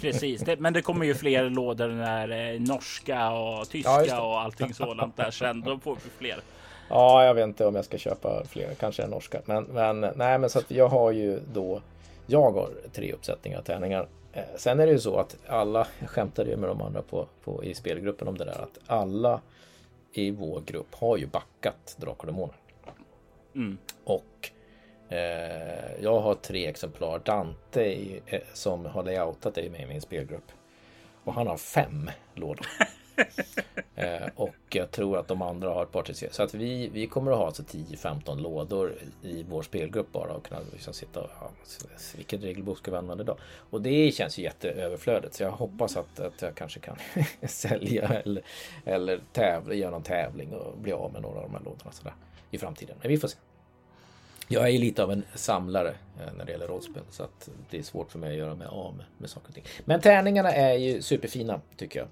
[0.00, 4.40] Precis, det, men det kommer ju fler lådor när eh, norska och tyska ja, och
[4.40, 5.60] allting sådant där sen.
[5.60, 6.40] Då får vi fler.
[6.88, 9.40] Ja, jag vet inte om jag ska köpa fler, kanske en norska.
[9.44, 11.80] Men, men nej, men så att jag har ju då.
[12.26, 14.08] Jag har tre uppsättningar tärningar.
[14.32, 17.26] Eh, sen är det ju så att alla, jag skämtade ju med de andra på,
[17.44, 19.40] på, i spelgruppen om det där, att alla
[20.12, 22.56] i vår grupp har ju backat Drakar och Demoner.
[23.54, 23.78] Mm.
[24.04, 24.50] Och
[26.00, 27.18] jag har tre exemplar.
[27.18, 30.52] Dante eh, som har layoutat är med i min spelgrupp.
[31.24, 32.66] Och han har fem lådor.
[33.96, 36.30] eh, och jag tror att de andra har ett par till.
[36.30, 40.46] Så att vi, vi kommer att ha alltså 10-15 lådor i vår spelgrupp bara och
[40.46, 41.50] kunna liksom sitta och ja,
[42.16, 43.38] vilken regelbok ska vi använda idag?
[43.70, 46.96] Och det känns ju jätteöverflödigt så jag hoppas att, att jag kanske kan
[47.48, 48.42] sälja eller,
[48.84, 52.14] eller tävla, göra någon tävling och bli av med några av de här lådorna sådär,
[52.50, 52.96] i framtiden.
[53.00, 53.38] Men vi får se.
[54.48, 57.82] Jag är lite av en samlare eh, när det gäller rollspel så att det är
[57.82, 59.64] svårt för mig att göra mig av med, med saker och ting.
[59.84, 62.08] Men tärningarna är ju superfina tycker jag.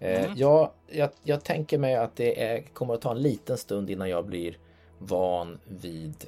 [0.00, 0.36] Eh, mm.
[0.36, 4.08] Jag, jag, jag, tänker mig att det är, kommer att ta en liten stund innan
[4.08, 4.58] jag blir
[4.98, 6.24] van vid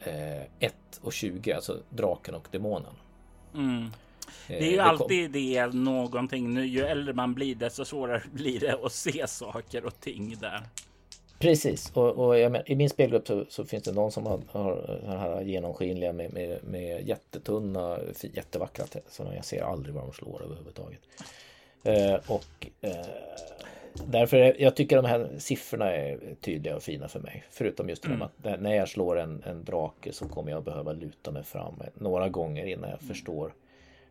[0.00, 2.92] eh, 1 och 20, alltså draken och demonen.
[3.54, 3.84] Mm.
[3.84, 3.88] Eh,
[4.46, 6.54] det är ju det alltid det någonting.
[6.54, 10.62] Nu, ju äldre man blir desto svårare blir det att se saker och ting där.
[11.44, 15.00] Precis, och, och men, i min spelgrupp så, så, finns det någon som har, har
[15.02, 20.42] den här genomskinliga med, med, med jättetunna, jättevackra så jag ser aldrig vad de slår
[20.44, 21.00] överhuvudtaget.
[21.82, 23.06] Eh, och eh,
[24.06, 27.44] därför jag tycker de här siffrorna är tydliga och fina för mig.
[27.50, 28.22] Förutom just mm.
[28.22, 32.28] att när jag slår en, en drake så kommer jag behöva luta mig fram några
[32.28, 33.54] gånger innan jag förstår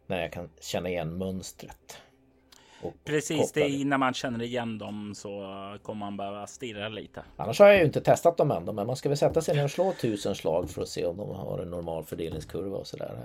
[0.08, 1.98] när jag kan känna igen mönstret.
[3.04, 5.30] Precis, det är när man känner igen dem så
[5.84, 7.24] kommer man behöva stirra lite.
[7.38, 9.64] Annars har jag ju inte testat dem än, men man ska väl sätta sig ner
[9.64, 13.18] och slå tusen slag för att se om de har en normal fördelningskurva och sådär.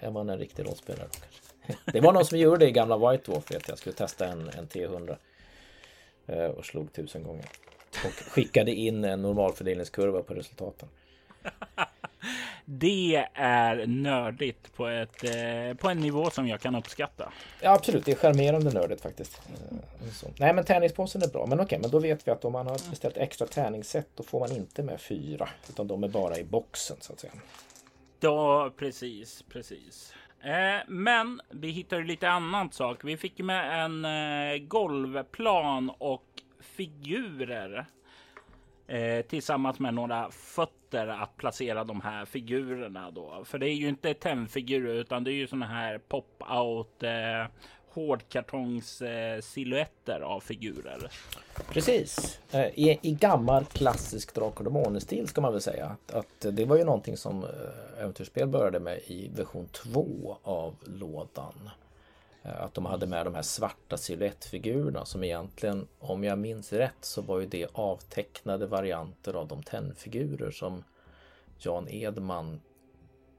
[0.00, 1.46] Är man en riktig rollspelare då kanske.
[1.92, 3.78] Det var någon som gjorde det i gamla White Dwarf vet jag.
[3.78, 5.16] skulle testa en, en T100
[6.26, 7.46] eh, och slog tusen gånger.
[8.04, 10.88] Och skickade in en normalfördelningskurva på resultaten.
[12.68, 17.32] Det är nördigt på, ett, eh, på en nivå som jag kan uppskatta.
[17.60, 18.04] Ja, absolut.
[18.04, 19.40] Det är charmerande nördigt faktiskt.
[19.48, 20.26] Eh, så.
[20.38, 21.46] Nej, men tärningspåsen är bra.
[21.46, 24.40] Men okej, men då vet vi att om man har beställt extra tärningssätt då får
[24.40, 25.48] man inte med fyra.
[25.68, 27.32] Utan de är bara i boxen så att säga.
[28.20, 30.14] Ja, precis, precis.
[30.42, 33.04] Eh, men vi hittade lite annat sak.
[33.04, 34.06] Vi fick med en
[34.68, 36.24] golvplan och
[36.60, 37.86] figurer
[38.86, 43.44] eh, tillsammans med några fötter att placera de här figurerna då.
[43.44, 47.50] För det är ju inte tennfigurer utan det är ju såna här pop-out eh,
[47.96, 51.10] hårdkartongs eh, silhuetter av figurer.
[51.68, 52.40] Precis.
[52.50, 55.86] Eh, I, i gammal klassisk Drakar och Demoner-stil ska man väl säga.
[55.86, 60.74] Att, att, det var ju någonting som eh, Äventyrsspel började med i version 2 av
[60.84, 61.70] lådan.
[62.46, 66.96] Eh, att de hade med de här svarta siluettfigurerna som egentligen, om jag minns rätt,
[67.00, 70.84] så var ju det avtecknade varianter av de tennfigurer som
[71.58, 72.60] Jan Edman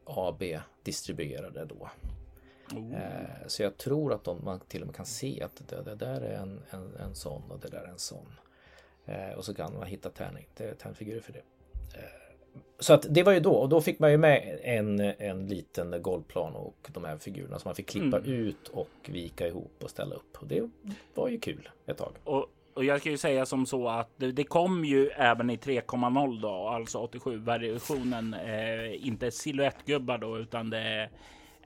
[0.04, 0.44] AB
[0.84, 1.90] distribuerade då.
[2.76, 2.98] Oh.
[3.48, 6.22] Så jag tror att de, man till och med kan se att det, det där
[6.22, 8.40] är en, en, en sån och det där är en sån.
[9.06, 11.44] Eh, och så kan man hitta tärning, tärnfigurer för det.
[12.80, 16.02] Så att det var ju då och då fick man ju med en, en liten
[16.02, 18.32] golvplan och de här figurerna som man fick klippa mm.
[18.32, 20.38] ut och vika ihop och ställa upp.
[20.40, 20.70] Och det
[21.14, 22.14] var ju kul ett tag.
[22.24, 25.56] Och, och jag kan ju säga som så att det, det kom ju även i
[25.56, 28.34] 3.0 då, alltså 87 versionen.
[28.34, 31.10] Eh, inte siluettgubbar då, utan det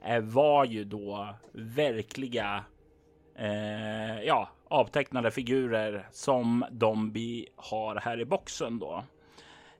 [0.04, 2.64] eh, var ju då verkliga
[3.36, 9.04] eh, ja, avtecknade figurer som de vi har här i boxen då.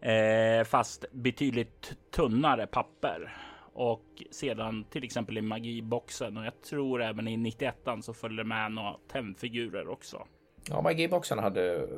[0.02, 3.36] Eh, fast betydligt tunnare papper.
[3.74, 8.72] Och sedan till exempel i magiboxen och jag tror även i 91 så följde med
[8.72, 10.26] några tennfigurer också.
[10.68, 11.88] Ja, magiboxen hade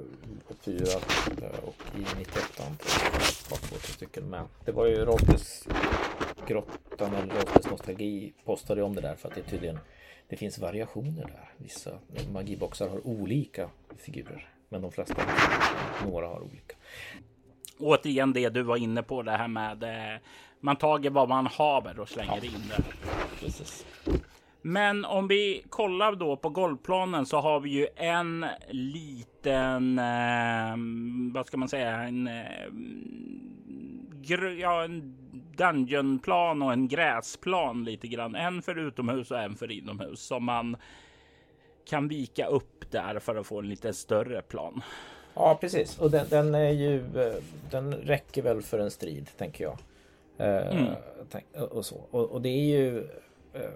[0.61, 1.01] fyra
[1.43, 2.59] eh, och i 91
[3.51, 4.45] var två stycken med.
[4.65, 5.69] Det var ju Rolfes
[6.47, 9.79] grottan eller Rolfes nostalgi postade om det där för att det tydligen
[10.29, 11.51] det finns variationer där.
[11.57, 11.99] Vissa
[12.33, 15.23] magiboxar har olika figurer, men de flesta,
[16.05, 16.77] några har olika
[17.79, 20.21] återigen det du var inne på det här med eh,
[20.61, 22.45] man tager vad man haver och slänger ja.
[22.45, 22.83] in det.
[23.41, 23.87] Precis.
[24.63, 30.77] Men om vi kollar då på golvplanen så har vi ju en liten, eh,
[31.35, 32.69] vad ska man säga, en, eh,
[34.61, 35.17] ja, en
[35.57, 38.35] dungeonplan och en gräsplan lite grann.
[38.35, 40.77] En för utomhus och en för inomhus som man
[41.91, 44.83] kan vika upp där för att få en lite större plan.
[45.35, 45.99] Ja, precis.
[45.99, 49.79] Och den, den, är ju, eh, den räcker väl för en strid, tänker jag.
[50.37, 50.95] Eh, mm.
[51.71, 52.01] och, så.
[52.11, 52.99] Och, och, det är ju
[53.53, 53.71] eh,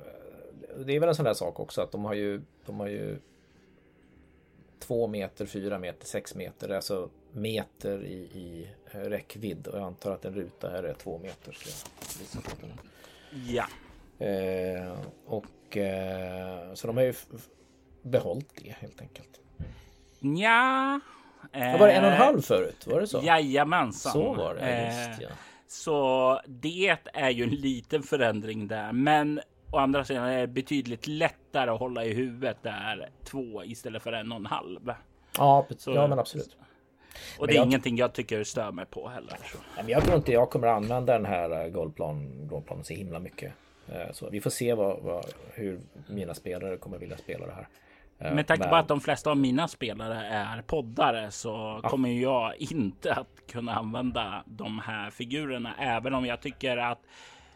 [0.86, 3.18] Det är väl en sån där sak också att de har ju De har ju
[4.78, 10.24] Två meter, fyra meter, sex meter, alltså meter i, i räckvidd och jag antar att
[10.24, 11.52] en ruta här är två meter.
[11.52, 12.38] Så,
[13.48, 13.66] ja.
[14.26, 17.14] Eh, och eh, så de har ju
[18.02, 19.40] behållit det helt enkelt.
[20.20, 21.00] Ja,
[21.52, 22.86] Eh, var det en och en halv förut?
[22.86, 23.20] Var det så?
[23.22, 24.12] Jajamensan.
[24.12, 25.28] Så var det, just, ja.
[25.66, 28.92] Så det är ju en liten förändring där.
[28.92, 34.02] Men å andra sidan är det betydligt lättare att hålla i huvudet där två istället
[34.02, 34.92] för en och en halv.
[35.38, 36.56] Ja, så, ja men absolut.
[37.38, 37.66] Och men det är jag...
[37.66, 39.38] ingenting jag tycker stör mig på heller.
[39.76, 43.52] Men jag tror inte jag kommer använda den här eh, golvplan, golvplanen så himla mycket.
[43.88, 47.68] Eh, så vi får se vad, vad, hur mina spelare kommer vilja spela det här.
[48.18, 51.88] Eh, Med tanke på att de flesta av mina spelare är poddare så ja.
[51.88, 56.98] kommer jag inte att kunna använda de här figurerna, även om jag tycker att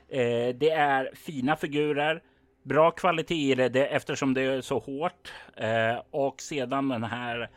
[0.08, 2.22] eh, det är fina figurer.
[2.62, 7.50] Bra kvalitet i det, det eftersom det är så hårt eh, och sedan den här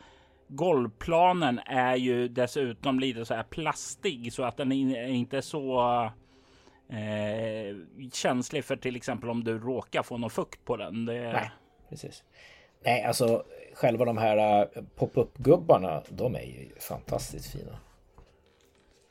[0.48, 5.80] golvplanen är ju dessutom lite så här plastig så att den är inte så
[6.90, 7.76] eh,
[8.12, 11.06] känslig för till exempel om du råkar få någon fukt på den.
[11.06, 11.32] Det...
[11.32, 11.50] Nej,
[11.88, 12.24] precis.
[12.86, 17.78] Nej, alltså själva de här äh, pop-up-gubbarna, de är ju fantastiskt fina.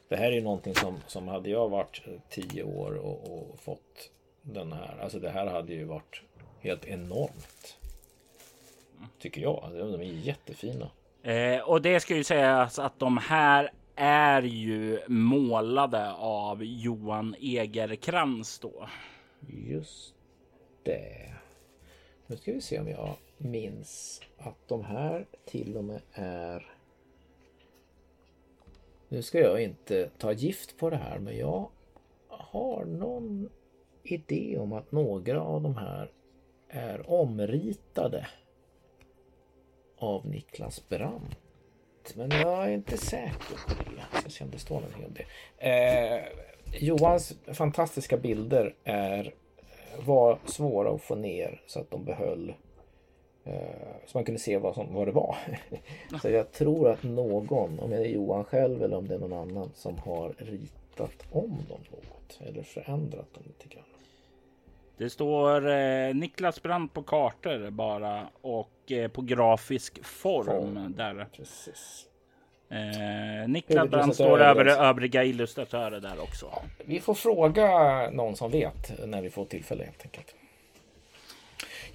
[0.09, 4.11] Det här är ju någonting som, som hade jag varit tio år och, och fått
[4.41, 4.97] den här.
[5.01, 6.21] Alltså det här hade ju varit
[6.59, 7.77] helt enormt.
[9.19, 9.63] Tycker jag.
[9.63, 10.91] Alltså, de är jättefina.
[11.23, 18.59] Eh, och det ska ju sägas att de här är ju målade av Johan Egerkrans
[18.59, 18.89] då.
[19.47, 20.15] Just
[20.83, 21.33] det.
[22.27, 26.75] Nu ska vi se om jag minns att de här till och med är
[29.09, 31.69] nu ska jag inte ta gift på det här men jag
[32.27, 33.49] har någon
[34.03, 36.11] idé om att några av de här
[36.69, 38.27] är omritade
[39.97, 42.15] av Niklas Brandt.
[42.15, 44.21] Men jag är inte säker på det.
[44.23, 45.25] Jag ska om det står en hel del.
[45.57, 46.23] Eh,
[46.79, 49.33] Johans fantastiska bilder är,
[49.97, 52.64] eh, var svåra att få ner så att de behöll Eh,
[54.05, 55.35] så man kunde se vad, som, vad det var.
[56.21, 59.33] så jag tror att någon, om det är Johan själv eller om det är någon
[59.33, 62.39] annan som har ritat om dem något.
[62.47, 63.83] Eller förändrat dem lite grann.
[64.97, 70.45] Det står eh, Niklas Brandt på kartor bara och eh, på grafisk form.
[70.45, 70.93] form.
[70.97, 71.27] Där.
[71.31, 72.05] Precis.
[72.69, 76.51] Eh, Niklas Brandt står över övriga illustratörer där också.
[76.85, 77.69] Vi får fråga
[78.11, 80.35] någon som vet när vi får tillfälle helt enkelt.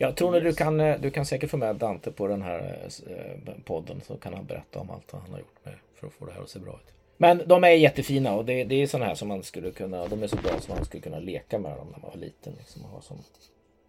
[0.02, 0.44] Jag tror yes.
[0.44, 4.34] du kan, du kan säkert få med Dante på den här eh, podden så kan
[4.34, 6.58] han berätta om allt han har gjort med för att få det här att se
[6.58, 6.94] bra ut.
[7.16, 10.22] Men de är jättefina och det, det är sådana här som man skulle kunna, de
[10.22, 12.52] är så bra som man skulle kunna leka med dem när man var liten.
[12.58, 13.18] Liksom, och ha som,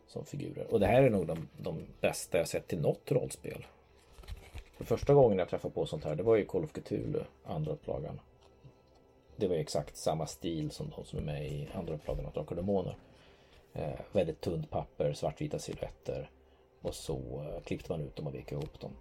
[0.07, 0.74] som figurer.
[0.74, 3.66] Och det här är nog de, de bästa jag sett till något rollspel.
[4.78, 7.72] För första gången jag träffade på sånt här, det var ju Call of Cthulhu, andra
[7.72, 8.20] upplagan.
[9.36, 12.49] Det var exakt samma stil som de som är med i andra upplagan av Drakar
[12.49, 12.95] och Demoner.
[13.74, 16.30] Eh, väldigt tunt papper, svartvita silhuetter.
[16.82, 18.92] Och så eh, klippte man ut dem och vek ihop dem.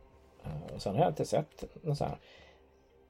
[0.44, 2.18] Eh, och sen har jag inte sett något sånt här.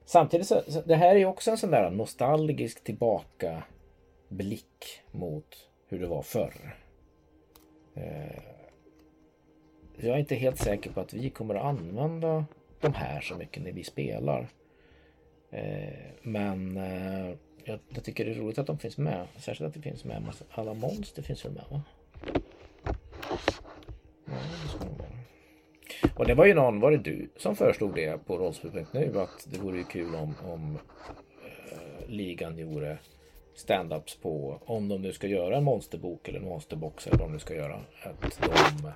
[0.05, 5.99] Samtidigt så, så det här är ju också en sån där nostalgisk tillbakablick mot hur
[5.99, 6.75] det var förr.
[7.93, 8.43] Eh,
[9.95, 12.45] jag är inte helt säker på att vi kommer att använda
[12.79, 14.49] de här så mycket när vi spelar.
[15.51, 17.35] Eh, men eh,
[17.65, 19.27] jag, jag, tycker det är roligt att de finns med.
[19.37, 20.23] Särskilt att det finns med.
[20.51, 21.81] Alla monster finns väl med va?
[24.25, 24.33] Ja,
[24.89, 25.11] det
[26.15, 29.59] och det var ju någon, var det du som föreslog det på rollspel.nu att det
[29.59, 30.77] vore ju kul om, om
[31.71, 32.97] eh, ligan gjorde
[33.55, 37.33] stand-ups på om de nu ska göra en monsterbok eller en monsterbox eller vad de
[37.33, 37.79] nu ska göra.
[38.03, 38.93] Att de eh,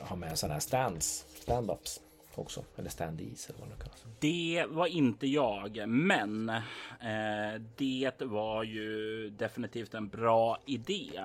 [0.00, 2.00] har med sådana här stands, stand-ups
[2.38, 2.64] också.
[2.76, 4.04] Eller stand-is eller vad det kallas.
[4.20, 11.20] Det var inte jag, men eh, det var ju definitivt en bra idé.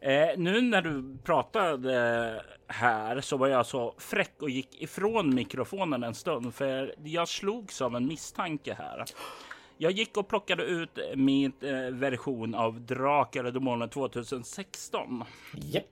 [0.00, 6.02] Eh, nu när du pratade här så var jag så fräck och gick ifrån mikrofonen
[6.02, 9.04] en stund för jag slogs av en misstanke här.
[9.76, 15.24] Jag gick och plockade ut min eh, version av Drakar och Demoner 2016.
[15.72, 15.84] Yep.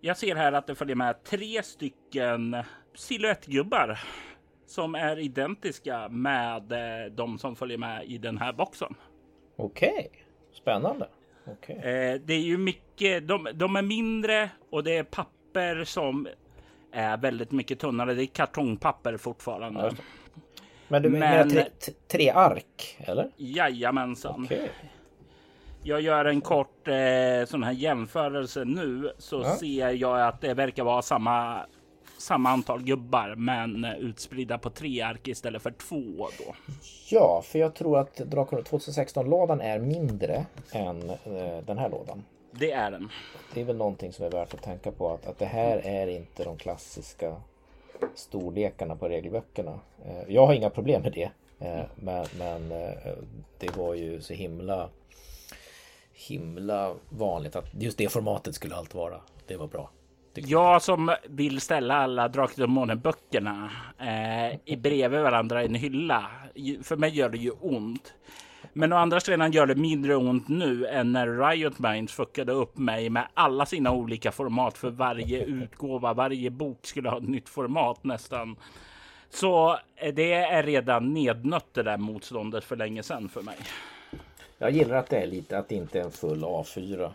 [0.00, 2.56] Jag ser här att det följer med tre stycken
[2.98, 4.00] siluettgubbar
[4.66, 8.94] som är identiska med eh, de som följer med i den här boxen.
[9.56, 10.08] Okej, okay.
[10.52, 11.08] spännande.
[11.46, 11.76] Okay.
[11.76, 16.28] Eh, det är ju mycket, de, de, är mindre och det är papper som
[16.92, 18.14] är väldigt mycket tunnare.
[18.14, 19.80] Det är kartongpapper fortfarande.
[19.80, 19.90] Ja,
[20.88, 21.64] Men du menar tre,
[22.08, 22.96] tre, ark?
[22.98, 23.30] Eller?
[23.36, 24.44] Jajamensan.
[24.44, 24.68] Okay.
[25.82, 29.56] Jag gör en kort eh, sån här jämförelse nu så ja.
[29.56, 31.66] ser jag att det verkar vara samma
[32.18, 36.54] samma antal gubbar men utspridda på tre ark istället för två då.
[37.10, 42.24] Ja, för jag tror att Draken 2016-lådan är mindre än eh, den här lådan.
[42.50, 43.08] Det är den.
[43.54, 46.06] Det är väl någonting som är värt att tänka på att, att det här är
[46.06, 47.36] inte de klassiska
[48.14, 49.80] storlekarna på regelböckerna.
[50.04, 51.30] Eh, jag har inga problem med det.
[51.58, 53.12] Eh, men, men eh,
[53.58, 54.88] det var ju så himla
[56.12, 59.20] himla vanligt att just det formatet skulle allt vara.
[59.46, 59.90] Det var bra.
[60.46, 66.30] Jag som vill ställa alla Drakar böckerna eh, bredvid varandra i en hylla.
[66.82, 68.14] För mig gör det ju ont.
[68.72, 72.78] Men å andra sidan gör det mindre ont nu än när Riot Minds fuckade upp
[72.78, 76.14] mig med alla sina olika format för varje utgåva.
[76.14, 78.56] Varje bok skulle ha ett nytt format nästan.
[79.30, 83.56] Så eh, det är redan nednött det där motståndet för länge sedan för mig.
[84.58, 87.10] Jag gillar att det är lite, att det inte är en full A4.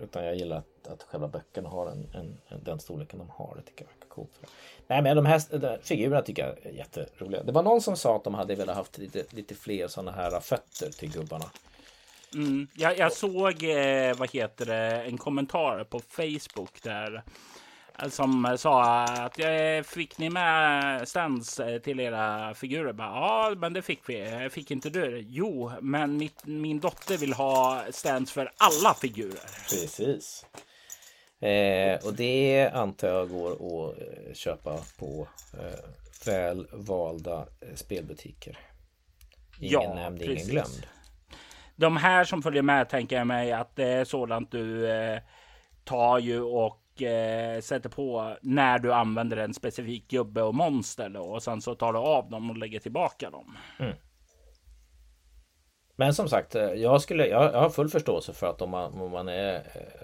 [0.00, 3.54] Utan jag gillar att, att själva böckerna har en, en, en, den storleken de har.
[3.56, 4.40] Det tycker jag verkar coolt.
[4.86, 7.42] Nej men de här de figurerna tycker jag är jätteroliga.
[7.42, 10.40] Det var någon som sa att de hade velat haft lite, lite fler sådana här
[10.40, 11.50] fötter till gubbarna.
[12.34, 17.22] Mm, jag, jag såg, eh, vad heter det, en kommentar på Facebook där
[18.08, 19.40] som sa att
[19.86, 22.92] fick ni med stands eh, till era figurer?
[22.92, 24.48] Bara, ja, men det fick vi.
[24.50, 29.40] Fick inte du Jo, men mitt, min dotter vill ha stands för alla figurer.
[29.70, 30.46] Precis.
[31.40, 35.90] Eh, och det antar jag går att eh, köpa på eh,
[36.26, 38.58] väl valda eh, spelbutiker.
[39.60, 40.86] Ingen ja, nämnd, ingen glömd.
[41.76, 45.20] De här som följer med tänker jag mig att det är sådant du eh,
[45.84, 51.22] tar ju och eh, sätter på när du använder en specifik gubbe och monster då
[51.22, 53.56] och sen så tar du av dem och lägger tillbaka dem.
[53.78, 53.96] Mm.
[55.96, 59.10] Men som sagt, eh, jag, skulle, jag, har full förståelse för att om man, om
[59.10, 59.62] man är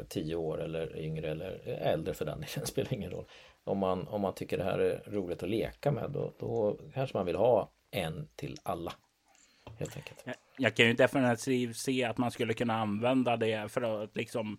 [0.08, 3.24] 10 år eller yngre eller äldre för den delen, spelar ingen roll.
[3.64, 7.16] Om man, om man tycker det här är roligt att leka med då, då kanske
[7.16, 8.92] man vill ha en till alla.
[9.78, 10.22] Helt enkelt.
[10.24, 14.58] Jag, jag kan ju definitivt se att man skulle kunna använda det för att liksom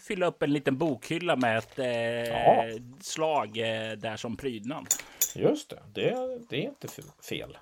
[0.00, 4.86] fylla upp en liten bokhylla med ett eh, slag eh, där som prydnad.
[5.34, 6.88] Just det, det, det är inte
[7.22, 7.58] fel.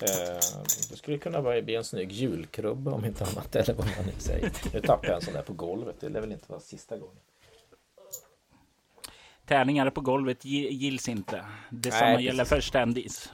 [0.00, 0.40] Eh,
[0.90, 4.50] det skulle kunna bli en snygg julkrubbe om inte annat, eller vad man nu säger.
[4.72, 7.22] Nu tappar jag en sån där på golvet, det lär väl inte vara sista gången.
[9.46, 11.44] Tärningar på golvet gills inte.
[11.70, 13.30] Detsamma Nej, gäller för Standis.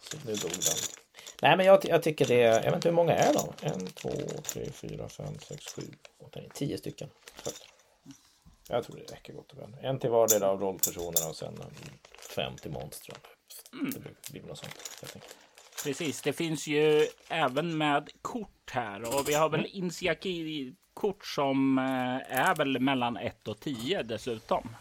[0.00, 0.99] Så nu dog den.
[1.42, 3.66] Nej, men jag, jag tycker det är, jag vet inte hur många är de?
[3.66, 4.10] En, två,
[4.42, 5.82] tre, fyra, fem, sex, sju,
[6.18, 7.08] åtta, nio, tio stycken.
[8.68, 9.76] Jag tror det räcker gott och väl.
[9.82, 11.54] En till vardera av rollpersonerna och sen
[12.36, 13.18] fem till monstren.
[13.72, 13.92] Mm.
[13.92, 14.74] Det blir något sånt.
[15.84, 19.70] Precis, det finns ju även med kort här och vi har väl mm.
[19.74, 24.76] initiativkort som eh, är väl mellan 1 och 10 dessutom.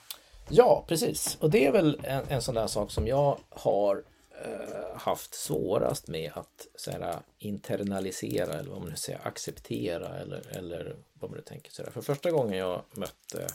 [0.50, 1.38] Ja, precis.
[1.42, 4.04] Och det är väl en, en sån där sak som jag har
[4.46, 10.58] eh, haft svårast med att så här, internalisera eller vad man nu säger, acceptera eller,
[10.58, 11.72] eller vad man nu tänker.
[11.72, 13.48] Så För första gången jag mötte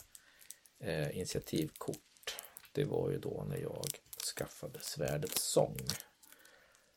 [0.81, 2.37] eh, initiativkort,
[2.73, 3.87] det var ju då när jag
[4.37, 5.77] skaffade Svärdets sång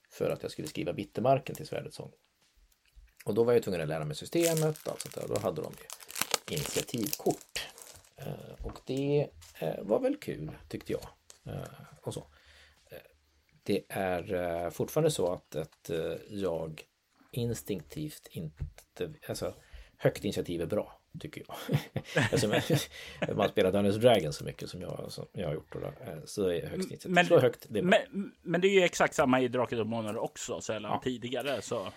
[0.10, 2.12] för att jag skulle skriva bittermarken till Svärdets sång.
[3.26, 5.28] Och då var jag tvungen att lära mig systemet och allt sånt där.
[5.28, 5.74] Då hade de
[6.50, 7.68] initiativkort.
[8.16, 9.28] Eh, och det
[9.60, 11.08] eh, var väl kul tyckte jag.
[11.54, 11.68] Eh,
[12.02, 12.28] och så.
[13.68, 15.90] Det är fortfarande så att, att
[16.30, 16.82] jag
[17.32, 19.54] instinktivt inte, alltså
[19.98, 21.80] högt initiativ är bra tycker jag.
[22.32, 22.48] alltså,
[23.36, 25.74] man spelar Dungeons Dragons så mycket som jag, som jag har gjort.
[25.74, 25.94] Då,
[26.26, 27.12] så är högst initiativ.
[27.12, 30.20] Men, så högt, det men, men, det är ju exakt samma i Drakar och Månader
[30.20, 31.02] också sedan ja.
[31.04, 31.62] tidigare.
[31.62, 31.88] Så.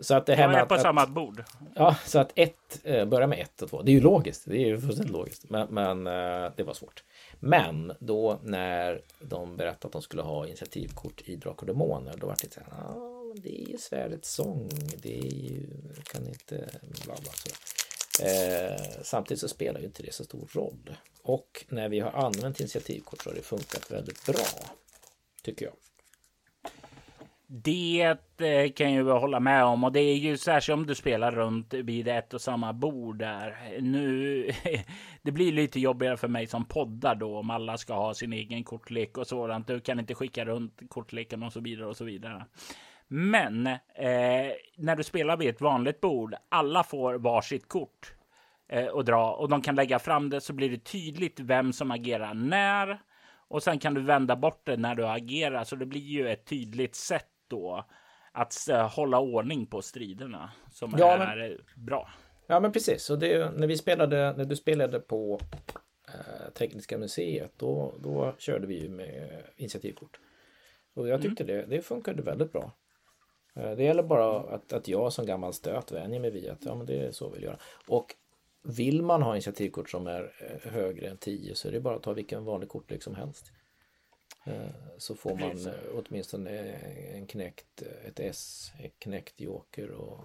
[0.00, 1.44] Så att det här är på att, samma bord.
[1.74, 3.82] Ja, så att ett, eh, börja med ett och två.
[3.82, 4.44] Det är ju logiskt.
[4.44, 5.50] Det är ju fullständigt logiskt.
[5.50, 7.04] Men, men eh, det var svårt.
[7.40, 12.26] Men då när de berättade att de skulle ha initiativkort i Drakar och Demoner, då
[12.26, 14.68] var det så här, ah, det är ju svärdets sång,
[15.02, 15.66] det är ju,
[16.04, 16.68] kan inte,
[17.04, 17.32] bla bla.
[17.32, 17.50] Så.
[18.24, 20.96] Eh, samtidigt så spelar ju inte det så stor roll.
[21.22, 24.46] Och när vi har använt initiativkort så har det funkat väldigt bra,
[25.42, 25.74] tycker jag.
[27.52, 31.32] Det eh, kan jag hålla med om och det är ju särskilt om du spelar
[31.32, 33.78] runt vid ett och samma bord där.
[33.80, 34.50] Nu,
[35.22, 38.64] det blir lite jobbigare för mig som poddar då om alla ska ha sin egen
[38.64, 39.66] kortlek och sådant.
[39.66, 42.46] Du kan inte skicka runt kortleken och så vidare och så vidare.
[43.08, 48.12] Men eh, när du spelar vid ett vanligt bord, alla får varsitt kort
[48.68, 51.90] eh, och dra och de kan lägga fram det så blir det tydligt vem som
[51.90, 52.98] agerar när.
[53.48, 56.46] Och sen kan du vända bort det när du agerar så det blir ju ett
[56.46, 57.84] tydligt sätt då
[58.32, 62.08] att uh, hålla ordning på striderna som ja, är men, bra.
[62.46, 63.10] Ja, men precis.
[63.10, 65.40] Och det, när vi spelade, när du spelade på
[66.08, 70.20] eh, Tekniska museet, då, då körde vi med initiativkort.
[70.94, 71.56] Och jag tyckte mm.
[71.56, 72.72] det, det funkade väldigt bra.
[73.54, 76.74] Eh, det gäller bara att, att jag som gammal stöt vänjer mig vid att ja,
[76.74, 77.58] men det är så vi vill göra.
[77.88, 78.14] Och
[78.62, 82.02] vill man ha initiativkort som är eh, högre än 10 så är det bara att
[82.02, 83.52] ta vilken vanlig kortlek som helst.
[84.44, 86.50] Eh, så får man eh, åtminstone
[87.14, 90.24] en knäckt, ett S, ett knäckt joker och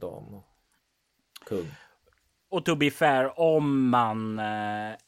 [0.00, 0.44] dam och
[1.46, 1.66] kung.
[2.50, 4.38] Och to be fair, om man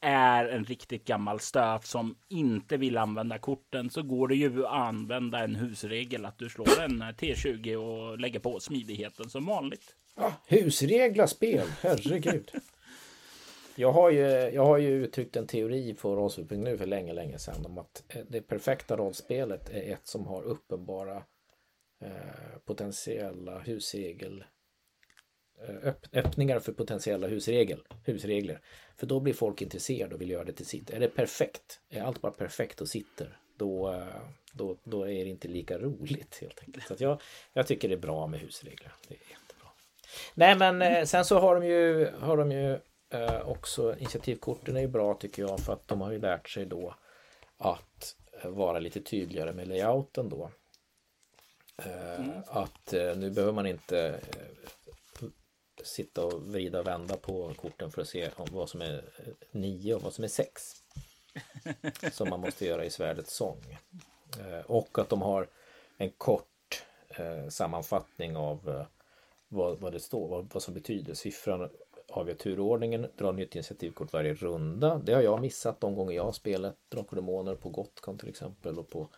[0.00, 4.72] är en riktigt gammal stöt som inte vill använda korten så går det ju att
[4.72, 9.96] använda en husregel att du slår en T20 och lägger på smidigheten som vanligt.
[10.14, 12.50] Ah, husregla spel, herregud.
[13.76, 17.66] Jag har, ju, jag har ju uttryckt en teori på rollspel.nu för länge, länge sedan
[17.66, 21.16] om att eh, det perfekta rollspelet är ett som har uppenbara
[22.02, 24.44] eh, potentiella husregel
[25.68, 28.60] eh, öppningar för potentiella husregel, husregler.
[28.96, 30.90] För då blir folk intresserade och vill göra det till sitt.
[30.90, 34.04] Är det perfekt, är allt bara perfekt och sitter, då, eh,
[34.52, 36.86] då, då är det inte lika roligt helt enkelt.
[36.86, 37.20] Så jag,
[37.52, 38.92] jag tycker det är bra med husregler.
[39.08, 39.68] Det är jättebra.
[40.34, 42.78] Nej men sen så har de ju, har de ju
[43.10, 46.66] eh, också initiativkorten är ju bra tycker jag för att de har ju lärt sig
[46.66, 46.94] då
[47.56, 50.50] att eh, vara lite tydligare med layouten då.
[51.76, 52.42] Eh, mm.
[52.46, 55.28] Att eh, nu behöver man inte eh,
[55.82, 59.04] sitta och vrida och vända på korten för att se om vad som är
[59.50, 60.62] 9 och vad som är 6.
[62.12, 63.78] som man måste göra i svärdets sång.
[64.38, 65.48] Eh, och att de har
[65.96, 66.46] en kort
[67.48, 68.86] sammanfattning av
[69.48, 71.70] vad, vad det står, vad, vad som betyder siffran
[72.10, 74.98] avgör turordningen, drar nytt initiativkort varje runda.
[74.98, 78.78] Det har jag missat de gånger jag har spelat Drakar Demoner på Gotcon till exempel
[78.78, 79.08] och på,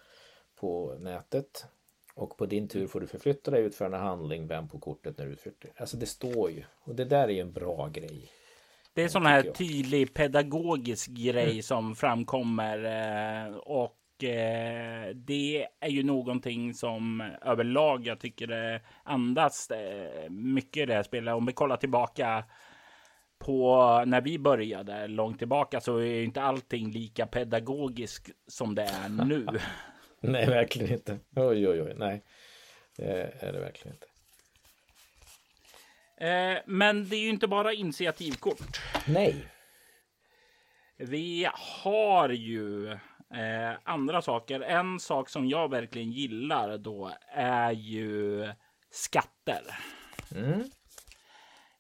[0.60, 1.66] på nätet.
[2.14, 5.26] Och på din tur får du förflytta dig, utföra en handling, vänd på kortet när
[5.26, 5.70] du utflyttar.
[5.76, 6.64] Alltså det står ju.
[6.84, 8.30] Och det där är ju en bra grej.
[8.94, 11.62] Det är sån här tydlig pedagogisk grej mm.
[11.62, 19.70] som framkommer eh, och eh, det är ju någonting som överlag jag tycker det andas
[19.70, 21.34] eh, mycket i det här spelet.
[21.34, 22.44] Om vi kollar tillbaka
[23.44, 29.08] på när vi började långt tillbaka så är inte allting lika pedagogiskt som det är
[29.24, 29.46] nu.
[30.20, 31.18] nej, verkligen inte.
[31.36, 32.22] Oj, oj, oj, nej.
[32.96, 34.06] Det är det verkligen inte.
[36.26, 38.80] Eh, men det är ju inte bara initiativkort.
[39.06, 39.46] Nej.
[40.96, 42.90] Vi har ju
[43.34, 44.60] eh, andra saker.
[44.60, 48.48] En sak som jag verkligen gillar då är ju
[48.90, 49.62] skatter.
[50.36, 50.64] Mm.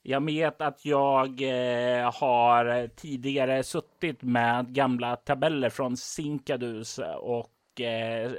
[0.04, 8.32] Jag vet att jag eh, har tidigare suttit med gamla tabeller från Sinkadus och eh,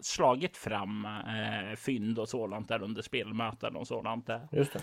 [0.00, 4.26] slagit fram eh, fynd och sådant där under spelmöten och sådant.
[4.26, 4.48] Där.
[4.52, 4.80] Just det.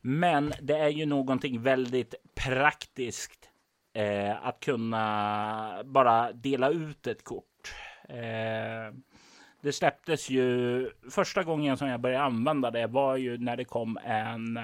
[0.00, 3.50] Men det är ju någonting väldigt praktiskt
[3.92, 7.74] eh, att kunna bara dela ut ett kort.
[8.08, 8.94] Eh,
[9.60, 13.98] det släpptes ju första gången som jag började använda det var ju när det kom
[14.04, 14.58] en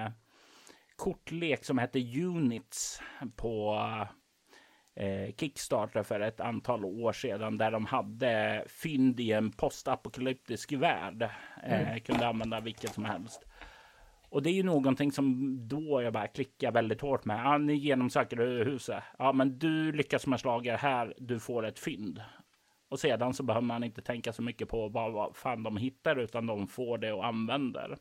[0.98, 3.02] kortlek som hette Units
[3.36, 3.78] på
[4.96, 11.22] eh, Kickstarter för ett antal år sedan där de hade fynd i en postapokalyptisk värld.
[11.64, 12.00] Eh, mm.
[12.00, 13.44] Kunde använda vilket som helst.
[14.30, 17.40] Och det är ju någonting som då jag bara klickar väldigt hårt med.
[17.44, 19.02] Ja, ni genomsöker huset.
[19.18, 21.14] Ja, men du lyckas med slager här.
[21.18, 22.22] Du får ett fynd.
[22.88, 26.16] Och sedan så behöver man inte tänka så mycket på vad, vad fan de hittar,
[26.16, 27.98] utan de får det och använder.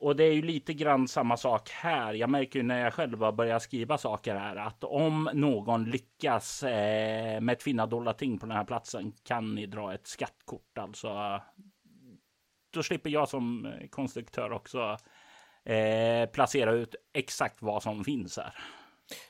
[0.00, 2.14] Och det är ju lite grann samma sak här.
[2.14, 6.62] Jag märker ju när jag själv har börjat skriva saker här att om någon lyckas
[6.62, 10.78] eh, med ett finna dollar ting på den här platsen kan ni dra ett skattkort.
[10.78, 11.40] Alltså
[12.70, 14.96] då slipper jag som eh, konstruktör också
[15.64, 18.54] eh, placera ut exakt vad som finns här.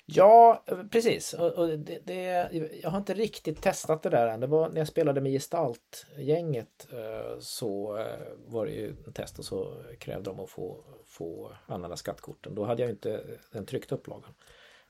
[0.06, 1.34] Ja, precis.
[1.34, 2.50] Och, och det, det,
[2.82, 4.40] jag har inte riktigt testat det där än.
[4.40, 9.38] Det var när jag spelade med Gestalt-gänget eh, så eh, var det ju en test
[9.38, 12.54] och så krävde de att få, få använda skattkorten.
[12.54, 14.34] Då hade jag inte den tryckta upplagan.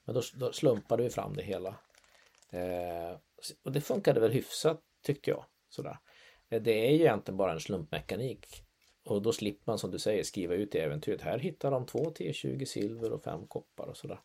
[0.05, 1.74] Men då, då slumpade vi fram det hela.
[2.51, 3.18] Eh,
[3.64, 5.45] och det funkade väl hyfsat tyckte jag.
[5.68, 5.99] Sådär.
[6.49, 8.47] Det är ju egentligen bara en slumpmekanik.
[9.05, 11.22] Och då slipper man som du säger skriva ut i äventyret.
[11.22, 14.20] Här hittar de två T20 silver och fem koppar och sådär.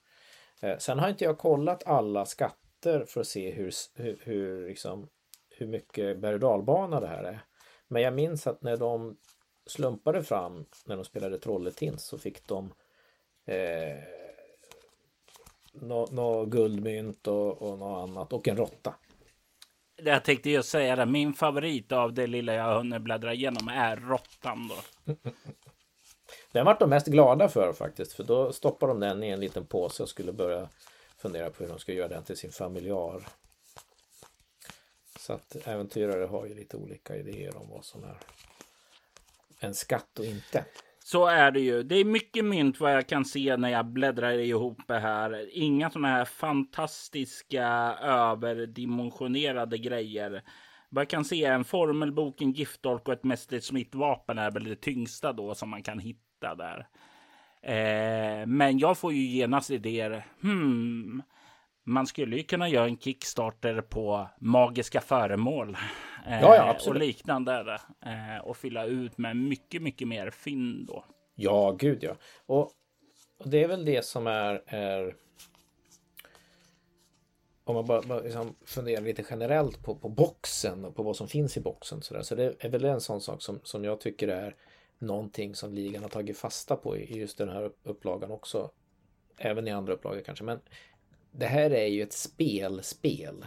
[0.61, 5.07] Eh, sen har inte jag kollat alla skatter för att se hur, hur, hur, liksom,
[5.49, 7.39] hur mycket berg det här är.
[7.87, 9.17] Men jag minns att när de
[9.65, 12.73] slumpade fram när de spelade Trolletins så fick de
[13.45, 14.03] eh,
[15.73, 18.95] något no guldmynt och, och något annat och en råtta.
[20.03, 21.05] Jag tänkte just säga det.
[21.05, 25.13] Min favorit av det lilla jag hunnit bläddra igenom är råttan då.
[26.51, 28.13] Den vart de mest glada för faktiskt.
[28.13, 30.69] För då stoppade de den i en liten påse och skulle börja
[31.17, 33.27] fundera på hur de ska göra den till sin familjar.
[35.19, 38.17] Så att äventyrare har ju lite olika idéer om vad som är
[39.59, 40.65] en skatt och inte.
[41.03, 41.83] Så är det ju.
[41.83, 45.49] Det är mycket mynt vad jag kan se när jag bläddrar ihop det här.
[45.51, 47.65] Inga sådana här fantastiska
[48.01, 50.43] överdimensionerade grejer.
[50.89, 54.63] Vad jag kan se är en formelbok, en giftdolk och ett mästerligt smittvapen är väl
[54.63, 56.87] det tyngsta då som man kan hitta där.
[57.61, 60.27] Eh, men jag får ju genast idéer.
[60.41, 61.23] Hmm,
[61.83, 65.77] man skulle ju kunna göra en Kickstarter på magiska föremål.
[66.27, 66.89] Eh, ja, ja.
[66.89, 67.79] Och liknande.
[68.05, 71.05] Eh, och fylla ut med mycket, mycket mer fynd då.
[71.35, 72.15] Ja, gud ja.
[72.45, 72.71] Och,
[73.39, 75.15] och det är väl det som är, är
[77.63, 81.27] om man bara, bara liksom funderar lite generellt på, på boxen och på vad som
[81.27, 82.01] finns i boxen.
[82.01, 82.21] Så, där.
[82.21, 84.55] så det är väl en sån sak som, som jag tycker är
[85.01, 88.71] någonting som ligan har tagit fasta på i just den här upplagan också.
[89.37, 90.43] Även i andra upplagor kanske.
[90.43, 90.59] Men
[91.31, 93.45] det här är ju ett spelspel.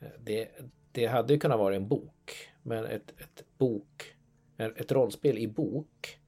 [0.00, 0.48] Eh, det,
[0.92, 2.50] det hade ju kunnat vara en bok.
[2.62, 4.14] Men ett, ett bok,
[4.56, 6.18] ett rollspel i bok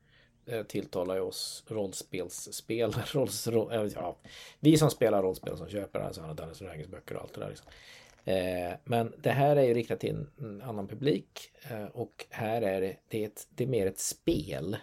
[0.46, 3.04] eh, tilltalar ju oss rollspelsspelare.
[3.12, 4.18] Rolls, roll, eh, ja,
[4.60, 7.48] vi som spelar rollspel som köper alltså Dungeons Dragons böcker och allt det där.
[7.48, 7.66] Liksom.
[8.24, 12.80] Eh, men det här är ju riktat till en annan publik eh, och här är
[12.80, 14.76] det, det är, ett, det är mer ett spel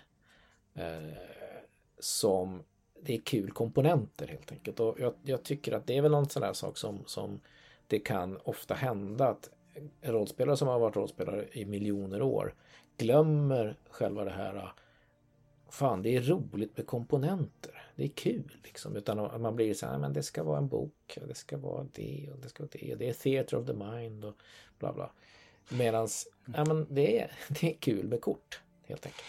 [0.76, 1.18] eh,
[2.00, 2.64] som
[3.02, 4.80] det är kul komponenter helt enkelt.
[4.80, 7.40] Och jag, jag, tycker att det är väl någon sån där sak som, som
[7.88, 9.50] det kan ofta hända att
[10.02, 12.54] rollspelare som har varit rollspelare i miljoner år
[12.98, 14.74] glömmer själva det här
[15.70, 17.82] fan det är roligt med komponenter.
[17.96, 18.96] Det är kul liksom.
[18.96, 22.30] Utan man blir så här, men det ska vara en bok, det ska vara det
[22.34, 22.96] och det ska vara det.
[22.96, 24.36] Det är theater of the mind och
[24.80, 25.12] bla bla.
[25.70, 29.24] Medans, ja men det är, det är kul med kort helt enkelt.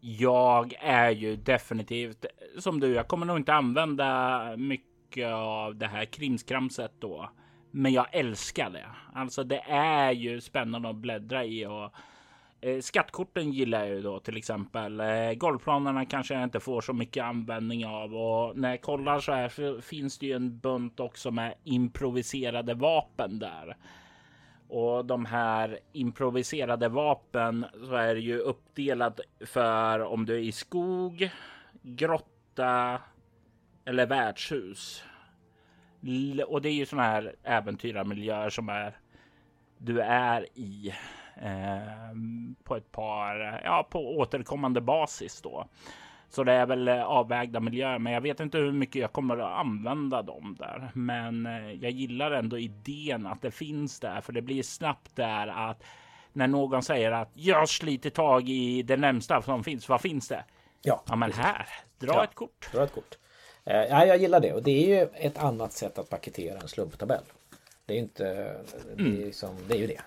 [0.00, 2.26] Jag är ju definitivt
[2.58, 2.94] som du.
[2.94, 7.30] Jag kommer nog inte använda mycket av det här krimskramset då.
[7.70, 8.86] Men jag älskar det.
[9.14, 11.92] Alltså det är ju spännande att bläddra i och
[12.60, 15.00] Eh, skattkorten gillar jag ju då till exempel.
[15.00, 19.32] Eh, golvplanerna kanske jag inte får så mycket användning av och när jag kollar så
[19.32, 23.76] här så finns det ju en bunt också med improviserade vapen där.
[24.68, 30.52] Och de här improviserade vapen så är det ju uppdelat för om du är i
[30.52, 31.30] skog,
[31.82, 33.00] grotta
[33.84, 35.04] eller värdshus.
[36.46, 38.96] Och det är ju sådana här äventyrarmiljöer som är
[39.78, 40.92] du är i
[42.64, 45.66] på ett par, ja, på återkommande basis då.
[46.30, 49.38] Så det är väl eh, avvägda miljöer, men jag vet inte hur mycket jag kommer
[49.38, 50.90] att använda dem där.
[50.94, 55.46] Men eh, jag gillar ändå idén att det finns där, för det blir snabbt där
[55.46, 55.84] att
[56.32, 59.88] när någon säger att jag sliter tag i det närmsta som finns.
[59.88, 60.44] Vad finns det?
[60.82, 61.68] Ja, ja men här,
[61.98, 62.72] dra ja, ett kort.
[62.72, 63.18] Dra ett kort.
[63.64, 66.68] Eh, ja, jag gillar det och det är ju ett annat sätt att paketera en
[66.68, 67.24] slumptabell.
[67.86, 69.12] Det är inte, det är, mm.
[69.12, 70.00] liksom, det är ju det.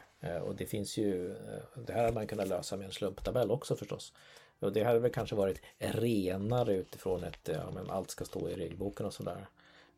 [0.44, 1.36] Och det finns ju,
[1.76, 4.14] det här hade man kunnat lösa med en slumptabell också förstås.
[4.60, 8.56] Och det hade väl kanske varit renare utifrån ett, ja men allt ska stå i
[8.56, 9.48] regelboken och sådär.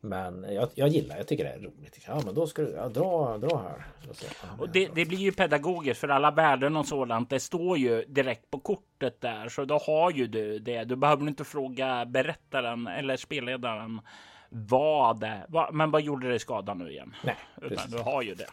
[0.04, 2.04] Men jag, jag gillar, jag tycker det är roligt.
[2.06, 3.86] Ja men då ska du, ja, dra, dra här.
[4.12, 4.26] Så,
[4.58, 7.30] och det, det, blir ju pedagogiskt för alla värden och sådant.
[7.30, 9.48] Det står ju direkt på kortet där.
[9.48, 10.84] Så då har ju du det.
[10.84, 14.00] Du behöver inte fråga berättaren eller spelledaren
[14.48, 17.14] vad det vad, Men vad gjorde det skada nu igen?
[17.24, 18.46] Nej, Utan du har ju det.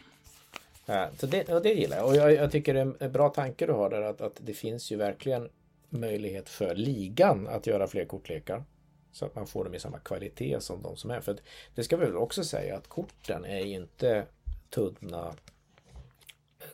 [0.92, 2.06] Eh, så det, och det gillar jag.
[2.06, 4.54] Och jag, jag tycker det är en bra tanke du har där att, att det
[4.54, 5.48] finns ju verkligen
[5.88, 8.64] möjlighet för ligan att göra fler kortlekar.
[9.12, 11.20] Så att man får dem i samma kvalitet som de som är.
[11.20, 11.36] För
[11.74, 14.26] det ska vi väl också säga att korten är inte
[14.70, 15.34] tunna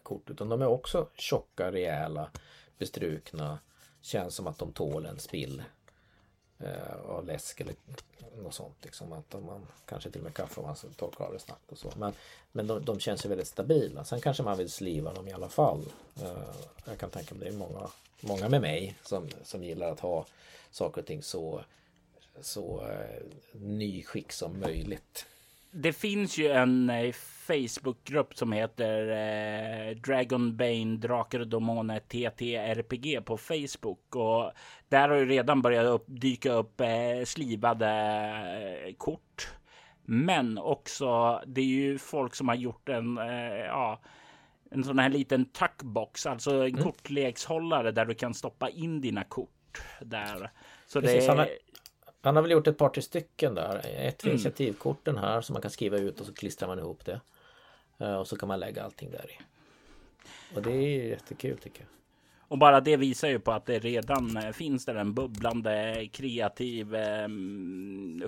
[0.03, 2.31] kort utan de är också tjocka, rejäla,
[2.79, 3.59] bestrukna.
[4.01, 5.63] Känns som att de tål en spill
[6.61, 7.75] Eh, av läsk eller
[8.37, 8.77] något sånt.
[8.83, 9.13] Liksom.
[9.13, 11.93] Att man, kanske till och med kaffe om man torkar av det snabbt och så.
[11.97, 12.13] Men,
[12.53, 14.05] men de, de känns ju väldigt stabila.
[14.05, 15.85] Sen kanske man vill sliva dem i alla fall.
[16.23, 16.55] Eh,
[16.85, 17.91] jag kan tänka mig det är många
[18.21, 20.27] många med mig som, som gillar att ha
[20.71, 21.65] saker och ting så,
[22.41, 25.27] så eh, nyskick som möjligt.
[25.71, 27.15] Det finns ju en eh,
[27.49, 34.53] Facebookgrupp som heter eh, Dragon Bane Drakar och Demoner TTRPG på Facebook och
[34.89, 37.89] där har ju redan börjat upp, dyka upp eh, slivade
[38.87, 39.49] eh, kort.
[40.03, 44.01] Men också, det är ju folk som har gjort en, eh, ja,
[44.71, 46.83] en sån här liten tuckbox, alltså en mm.
[46.83, 50.51] kortlekshållare där du kan stoppa in dina kort där.
[50.87, 51.49] Så Precis, det han, har,
[52.21, 53.81] han har väl gjort ett par till stycken där.
[53.85, 54.35] Ett för mm.
[54.35, 57.21] initiativkorten här som man kan skriva ut och så klistrar man ihop det.
[57.99, 59.39] Eh, och så kan man lägga allting där i.
[60.57, 61.89] Och det är jättekul tycker jag.
[62.49, 66.95] Och bara det visar ju på att det redan eh, finns där en bubblande kreativ
[66.95, 67.29] eh,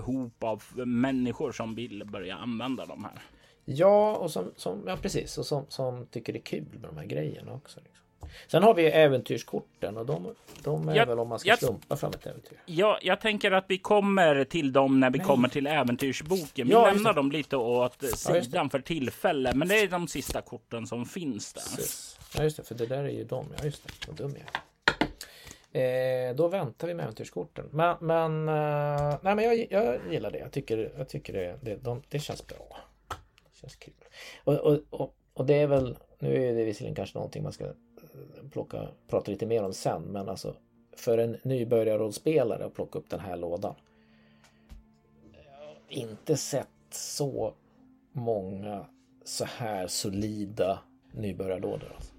[0.01, 3.23] hop av människor som vill börja använda de här.
[3.65, 6.97] Ja, och som, som, ja precis, och som, som tycker det är kul med de
[6.97, 7.81] här grejerna också.
[7.81, 8.00] Liksom.
[8.47, 11.97] Sen har vi äventyrskorten och de, de är jag, väl om man ska jag, slumpa
[11.97, 12.59] fram ett äventyr.
[12.67, 15.27] Ja, jag tänker att vi kommer till dem när vi Nej.
[15.27, 16.67] kommer till äventyrsboken.
[16.67, 20.41] Vi ja, lämnar dem lite åt sidan ja, för tillfälle, men det är de sista
[20.43, 21.61] korten som finns där.
[21.61, 22.19] Precis.
[22.37, 23.47] Ja, just det, för det där är ju de.
[23.59, 23.93] Ja, just det.
[24.09, 24.71] Vad dum jag är.
[25.73, 27.69] Eh, då väntar vi med äventyrskorten.
[27.71, 30.39] Men, men, eh, nej, men jag, jag gillar det.
[30.39, 32.77] Jag tycker, jag tycker det, det, de, det känns bra.
[33.61, 33.95] Känns kul.
[34.45, 37.65] Och, och, och, och, det är väl, nu är det visserligen kanske någonting man ska
[38.53, 40.55] plocka, prata lite mer om sen, men alltså
[40.97, 43.75] för en nybörjarrollspelare att plocka upp den här lådan.
[45.89, 47.55] Inte sett så
[48.13, 48.87] många
[49.25, 50.79] så här solida
[51.13, 51.93] nybörjarlådor.
[51.97, 52.15] Alltså.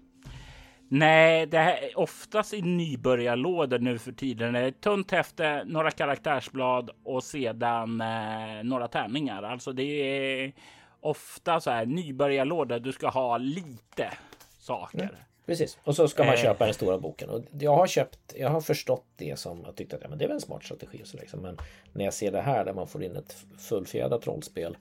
[0.87, 4.53] Nej, det här är oftast i nybörjarlådor nu för tiden.
[4.53, 9.43] Det är ett tunt häfte, några karaktärsblad och sedan eh, några tärningar.
[9.43, 10.53] Alltså det är
[10.99, 12.79] ofta så här nybörjarlåda.
[12.79, 14.11] Du ska ha lite
[14.59, 14.99] saker.
[14.99, 15.15] Mm.
[15.51, 16.39] Precis, och så ska man eh.
[16.39, 17.29] köpa den stora boken.
[17.29, 20.25] Och jag har köpt, jag har förstått det som jag tyckte att ja, men det
[20.25, 21.01] är väl en smart strategi.
[21.03, 21.39] Så liksom.
[21.39, 21.57] Men
[21.93, 24.77] när jag ser det här där man får in ett fullfjädrat rollspel.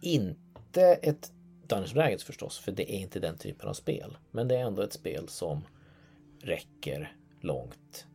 [0.00, 1.32] Inte ett
[1.66, 4.16] Dungeons Dragons förstås, för det är inte den typen av spel.
[4.30, 5.66] Men det är ändå ett spel som
[6.42, 8.06] räcker långt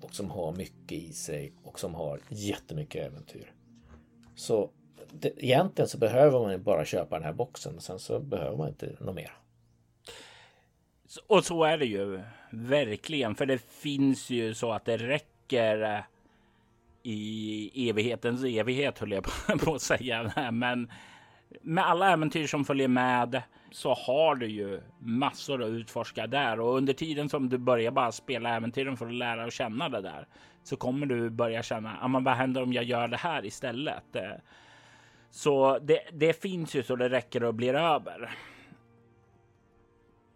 [0.00, 3.52] och som har mycket i sig och som har jättemycket äventyr.
[4.34, 4.70] Så
[5.12, 7.80] det, egentligen så behöver man bara köpa den här boxen.
[7.80, 9.39] Sen så behöver man inte något mer.
[11.26, 16.00] Och så är det ju verkligen, för det finns ju så att det räcker eh,
[17.02, 19.24] i evighetens evighet höll jag
[19.64, 20.50] på att säga.
[20.52, 20.90] Men
[21.62, 26.76] med alla äventyr som följer med så har du ju massor att utforska där och
[26.76, 30.26] under tiden som du börjar bara spela äventyren för att lära och känna det där
[30.62, 34.16] så kommer du börja känna, ja, men vad händer om jag gör det här istället?
[34.16, 34.30] Eh,
[35.30, 38.30] så det, det finns ju så det räcker och blir över.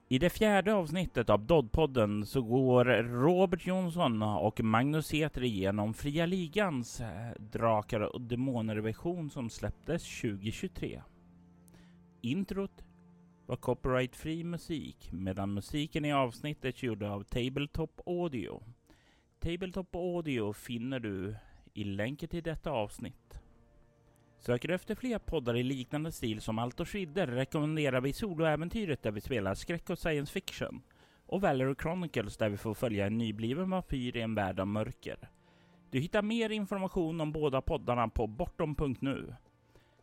[0.08, 6.26] I det fjärde avsnittet av Doddpodden så går Robert Jonsson och Magnus Eter igenom Fria
[6.26, 11.02] Ligans eh, Drakar och Demoner-version som släpptes 2023.
[12.20, 12.84] Introt
[13.46, 18.62] var copyright-fri musik medan musiken i avsnittet gjordes av Tabletop Audio.
[19.38, 21.36] Tabletop Audio finner du
[21.74, 23.43] i länken till detta avsnitt.
[24.46, 29.02] Söker du efter fler poddar i liknande stil som Allt och Skidder rekommenderar vi Soloäventyret
[29.02, 30.82] där vi spelar skräck och science fiction
[31.26, 35.16] och Valor Chronicles där vi får följa en nybliven vampyr i en värld av mörker.
[35.90, 39.34] Du hittar mer information om båda poddarna på bortom.nu.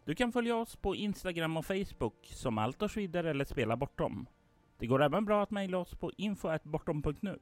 [0.05, 4.25] Du kan följa oss på Instagram och Facebook som Allt och Skidder eller Spela Bortom.
[4.77, 7.39] Det går även bra att mejla oss på info.bortom.nu.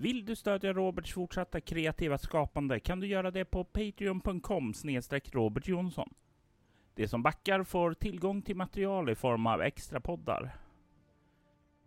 [0.00, 4.72] Vill du stödja Roberts fortsatta kreativa skapande kan du göra det på patreon.com
[5.32, 6.14] Robert Jonsson.
[6.94, 10.56] De som backar får tillgång till material i form av extra poddar.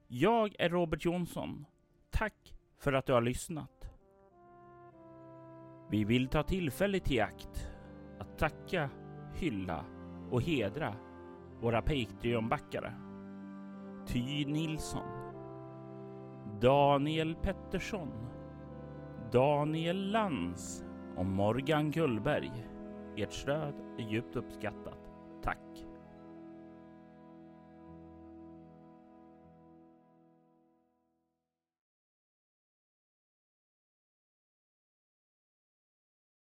[0.08, 1.66] Jag är Robert Jonsson.
[2.10, 3.90] Tack för att du har lyssnat.
[5.90, 7.68] Vi vill ta tillfället i akt
[8.20, 8.90] att tacka,
[9.36, 9.86] hylla
[10.32, 10.96] och hedra
[11.60, 12.94] våra Patreon-backare.
[14.08, 15.21] Ty Nilsson
[16.62, 18.10] Daniel Pettersson,
[19.32, 20.84] Daniel Lans
[21.18, 22.52] och Morgan Gullberg.
[23.18, 25.12] Ert stöd är djupt uppskattat.
[25.44, 25.86] Tack!